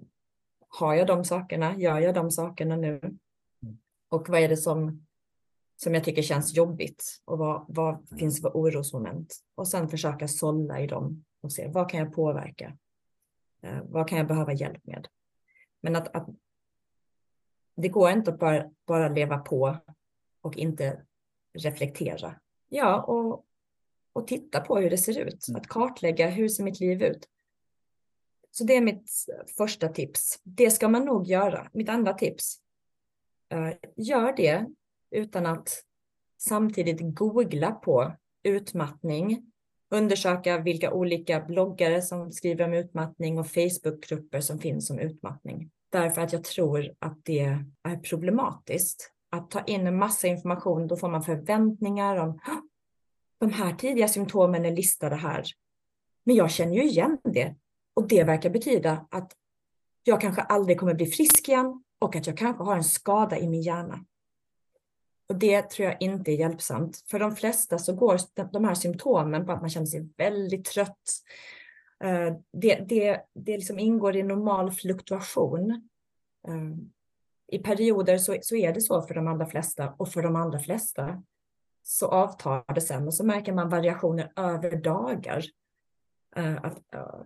[0.67, 1.75] har jag de sakerna?
[1.77, 2.99] Gör jag de sakerna nu?
[2.99, 3.77] Mm.
[4.09, 5.06] Och vad är det som
[5.77, 10.81] som jag tycker känns jobbigt och vad, vad finns för orosmoment och sen försöka sålla
[10.81, 12.77] i dem och se vad kan jag påverka?
[13.61, 15.07] Eh, vad kan jag behöva hjälp med?
[15.81, 16.27] Men att, att
[17.75, 19.77] det går inte att bara, bara leva på
[20.41, 21.05] och inte
[21.53, 22.39] reflektera.
[22.69, 23.45] Ja, och,
[24.13, 25.47] och titta på hur det ser ut.
[25.47, 25.61] Mm.
[25.61, 27.29] Att kartlägga hur ser mitt liv ut.
[28.51, 29.11] Så det är mitt
[29.57, 30.39] första tips.
[30.43, 31.69] Det ska man nog göra.
[31.73, 32.61] Mitt andra tips.
[33.53, 34.65] Uh, gör det
[35.11, 35.83] utan att
[36.37, 38.11] samtidigt googla på
[38.43, 39.51] utmattning,
[39.89, 45.71] undersöka vilka olika bloggare som skriver om utmattning och Facebookgrupper som finns om utmattning.
[45.89, 49.11] Därför att jag tror att det är problematiskt.
[49.29, 52.39] Att ta in en massa information, då får man förväntningar om
[53.37, 55.43] de här tidiga symptomen är listade här.
[56.23, 57.55] Men jag känner ju igen det.
[57.93, 59.31] Och det verkar betyda att
[60.03, 63.47] jag kanske aldrig kommer bli frisk igen och att jag kanske har en skada i
[63.47, 64.05] min hjärna.
[65.29, 67.03] Och det tror jag inte är hjälpsamt.
[67.09, 68.19] För de flesta så går
[68.51, 71.09] de här symptomen på att man känner sig väldigt trött.
[72.03, 75.89] Eh, det, det, det liksom ingår i normal fluktuation.
[76.47, 76.71] Eh,
[77.47, 80.59] I perioder så, så är det så för de allra flesta och för de allra
[80.59, 81.23] flesta
[81.83, 85.45] så avtar det sen och så märker man variationer över dagar.
[86.35, 86.55] Eh,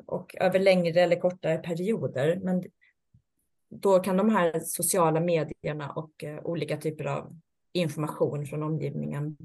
[0.06, 2.40] och över längre eller kortare perioder.
[2.44, 2.64] Men
[3.70, 7.36] då kan de här sociala medierna och olika typer av
[7.74, 9.38] information från omgivningen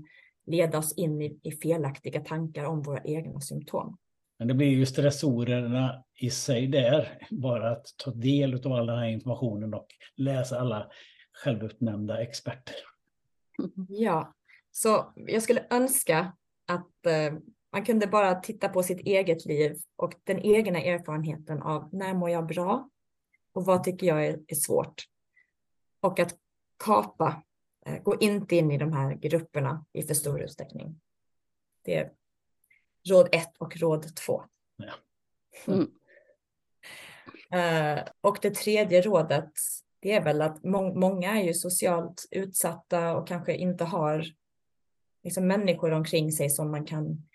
[0.46, 3.96] leda oss in i, i felaktiga tankar om våra egna symptom.
[4.38, 8.98] Men det blir ju stressorerna i sig där, bara att ta del av all den
[8.98, 9.86] här informationen och
[10.16, 10.90] läsa alla
[11.32, 12.74] självutnämnda experter.
[13.88, 14.34] Ja,
[14.70, 16.32] så jag skulle önska
[16.66, 17.38] att eh,
[17.72, 22.30] man kunde bara titta på sitt eget liv och den egna erfarenheten av när mår
[22.30, 22.90] jag bra
[23.52, 25.02] och vad tycker jag är, är svårt.
[26.00, 26.34] Och att
[26.84, 27.42] kapa
[28.02, 31.00] gå inte in i de här grupperna i för stor utsträckning.
[31.82, 32.12] Det är
[33.08, 34.42] råd ett och råd två.
[34.76, 34.92] Ja.
[35.66, 35.90] Mm.
[37.54, 39.50] Uh, och det tredje rådet,
[40.00, 44.24] det är väl att må många är ju socialt utsatta och kanske inte har
[45.22, 47.28] liksom, människor omkring sig som man kan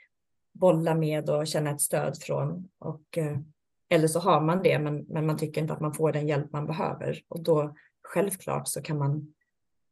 [0.52, 2.70] bolla med och känna ett stöd från.
[2.80, 3.40] Och, uh,
[3.90, 6.52] eller så har man det, men, men man tycker inte att man får den hjälp
[6.52, 7.22] man behöver.
[7.28, 9.34] Och då självklart så kan man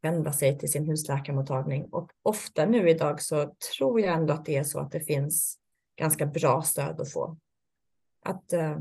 [0.02, 1.84] vända sig till sin husläkarmottagning.
[1.84, 5.58] Och ofta nu idag så tror jag ändå att det är så att det finns
[5.96, 7.36] ganska bra stöd att få.
[8.24, 8.78] Att, eh,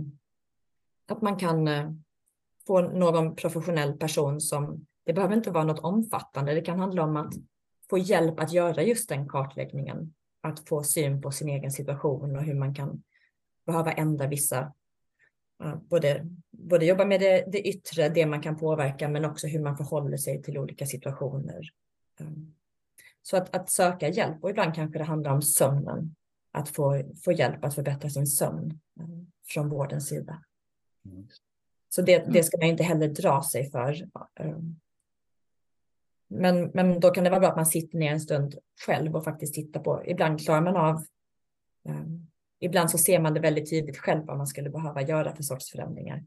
[1.07, 1.91] att man kan eh,
[2.67, 7.17] få någon professionell person som, det behöver inte vara något omfattande, det kan handla om
[7.17, 7.33] att
[7.89, 10.13] få hjälp att göra just den kartläggningen.
[10.41, 13.03] Att få syn på sin egen situation och hur man kan
[13.65, 14.73] behöva ändra vissa
[15.89, 19.77] både, både jobba med det, det yttre, det man kan påverka, men också hur man
[19.77, 21.69] förhåller sig till olika situationer.
[22.19, 22.55] Ehm,
[23.21, 26.15] så att, att söka hjälp, och ibland kanske det handlar om sömnen,
[26.51, 30.43] att få, få hjälp att förbättra sin sömn ehm, från vårdens sida.
[31.05, 31.27] Mm.
[31.89, 34.07] Så det, det ska man inte heller dra sig för.
[34.35, 34.79] Ehm,
[36.27, 38.55] men, men då kan det vara bra att man sitter ner en stund
[38.85, 40.03] själv och faktiskt tittar på.
[40.05, 41.05] Ibland klarar man av
[42.59, 45.71] ibland så ser man det väldigt tydligt själv vad man skulle behöva göra för sorts
[45.71, 46.25] förändringar.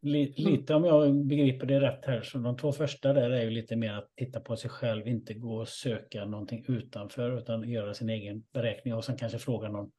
[0.00, 3.76] Lite om jag begriper det rätt här, så de två första där är ju lite
[3.76, 8.08] mer att titta på sig själv, inte gå och söka någonting utanför utan göra sin
[8.08, 9.90] egen beräkning och sen kanske fråga någon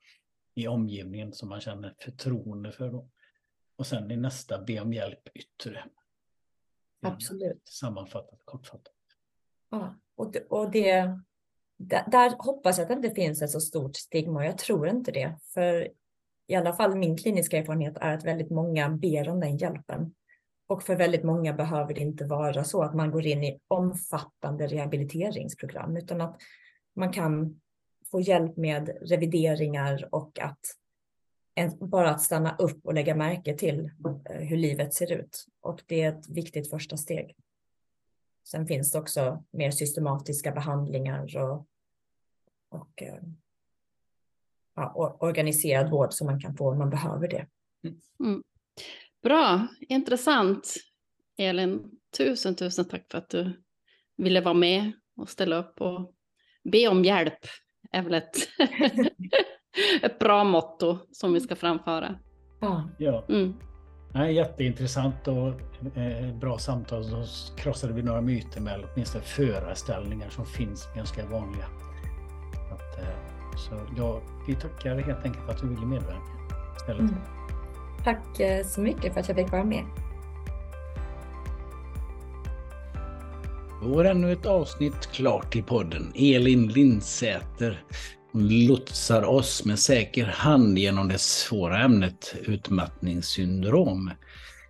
[0.55, 2.89] i omgivningen som man känner förtroende för.
[2.89, 3.09] Då.
[3.75, 5.83] Och sen i nästa be om hjälp yttre.
[7.01, 7.67] Absolut.
[7.67, 8.93] Sammanfattat, kortfattat.
[9.69, 11.19] Ja, och det, och det
[11.79, 14.39] där, hoppas jag att det inte finns ett så stort stigma.
[14.39, 15.35] och Jag tror inte det.
[15.53, 15.87] För
[16.47, 20.13] i alla fall min kliniska erfarenhet är att väldigt många ber om den hjälpen.
[20.67, 24.67] Och för väldigt många behöver det inte vara så att man går in i omfattande
[24.67, 26.37] rehabiliteringsprogram, utan att
[26.95, 27.61] man kan
[28.11, 30.59] få hjälp med revideringar och att
[31.55, 33.91] en, bara att stanna upp och lägga märke till
[34.29, 35.45] eh, hur livet ser ut.
[35.61, 37.35] Och det är ett viktigt första steg.
[38.51, 41.67] Sen finns det också mer systematiska behandlingar och,
[42.69, 43.19] och eh,
[44.75, 47.47] ja, organiserad vård som man kan få om man behöver det.
[48.19, 48.43] Mm.
[49.23, 50.73] Bra, intressant.
[51.37, 53.63] Elin, tusen, tusen tack för att du
[54.17, 56.13] ville vara med och ställa upp och
[56.63, 57.39] be om hjälp.
[57.91, 58.35] är väl ett,
[60.01, 62.19] ett bra motto som vi ska framföra.
[62.61, 63.25] Ja.
[63.29, 63.68] Mm.
[64.13, 65.47] Nej, jätteintressant och
[65.97, 67.03] eh, bra samtal.
[67.03, 71.65] Så krossade vi några myter med åtminstone föreställningar som finns ganska vanliga.
[72.71, 76.39] Att, eh, så ja, vi tackar helt enkelt för att du ville medverka.
[76.89, 77.15] Mm.
[78.03, 79.83] Tack eh, så mycket för att jag fick vara med.
[83.81, 86.11] Då är ännu ett avsnitt klart i podden.
[86.15, 87.83] Elin Lindsäter
[88.31, 94.11] hon lotsar oss med säker hand genom det svåra ämnet utmattningssyndrom.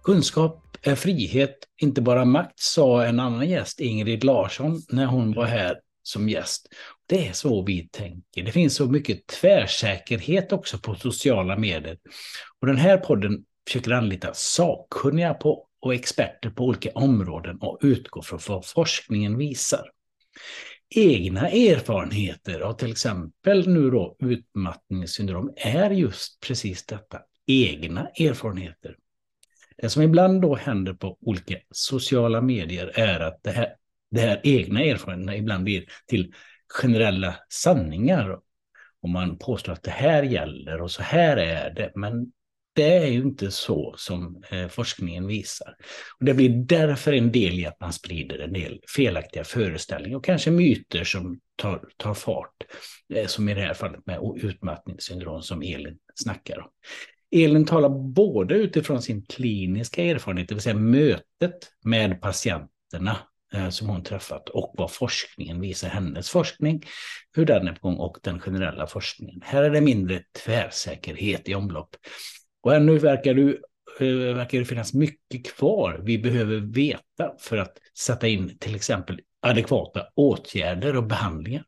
[0.04, 5.46] Kunskap är frihet, inte bara makt, sa en annan gäst, Ingrid Larsson, när hon var
[5.46, 6.68] här som gäst.
[7.08, 8.44] Det är så vi tänker.
[8.44, 11.98] Det finns så mycket tvärsäkerhet också på sociala medier.
[12.60, 18.22] Och den här podden försöker anlita sakkunniga på, och experter på olika områden och utgå
[18.22, 19.84] från vad forskningen visar.
[20.96, 28.96] Egna erfarenheter av till exempel nu då utmattningssyndrom är just precis detta, egna erfarenheter.
[29.78, 33.76] Det som ibland då händer på olika sociala medier är att det här,
[34.12, 36.34] det här egna erfarenheterna ibland blir till
[36.68, 38.40] generella sanningar.
[39.02, 41.92] Och man påstår att det här gäller och så här är det.
[41.96, 42.32] Men
[42.80, 45.76] det är ju inte så som eh, forskningen visar.
[46.20, 50.26] Och det blir därför en del i att man sprider en del felaktiga föreställningar och
[50.26, 52.64] kanske myter som tar, tar fart.
[53.14, 56.68] Eh, som i det här fallet med utmattningssyndrom som Elin snackar om.
[57.32, 63.18] Elin talar både utifrån sin kliniska erfarenhet, det vill säga mötet med patienterna
[63.54, 66.86] eh, som hon träffat och vad forskningen visar, hennes forskning,
[67.36, 69.42] hur den är på gång och den generella forskningen.
[69.44, 71.96] Här är det mindre tvärsäkerhet i omlopp.
[72.62, 73.62] Och ännu verkar, du,
[74.00, 79.20] eh, verkar det finnas mycket kvar vi behöver veta för att sätta in till exempel
[79.42, 81.66] adekvata åtgärder och behandlingar.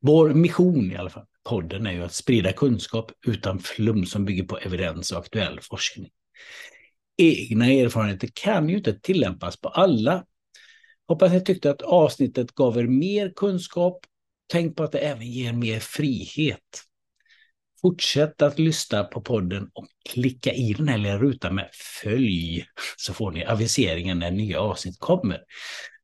[0.00, 4.44] Vår mission i alla fall, podden, är ju att sprida kunskap utan flum som bygger
[4.44, 6.10] på evidens och aktuell forskning.
[7.16, 10.24] Egna erfarenheter kan ju inte tillämpas på alla.
[11.08, 13.98] Hoppas ni tyckte att avsnittet gav er mer kunskap.
[14.46, 16.82] Tänk på att det även ger mer frihet.
[17.84, 21.68] Fortsätt att lyssna på podden och klicka i den här lilla rutan med
[22.02, 22.66] följ
[22.96, 25.40] så får ni aviseringen när nya avsnitt kommer.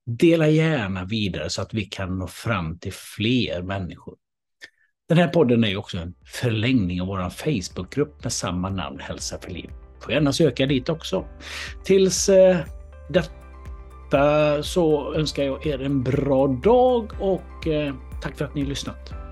[0.07, 4.17] Dela gärna vidare så att vi kan nå fram till fler människor.
[5.09, 9.39] Den här podden är ju också en förlängning av vår Facebookgrupp med samma namn, Hälsa
[9.39, 9.71] för liv.
[10.03, 11.25] Får gärna söka dit också.
[11.85, 12.57] Tills eh,
[13.11, 18.69] detta så önskar jag er en bra dag och eh, tack för att ni har
[18.69, 19.30] lyssnat.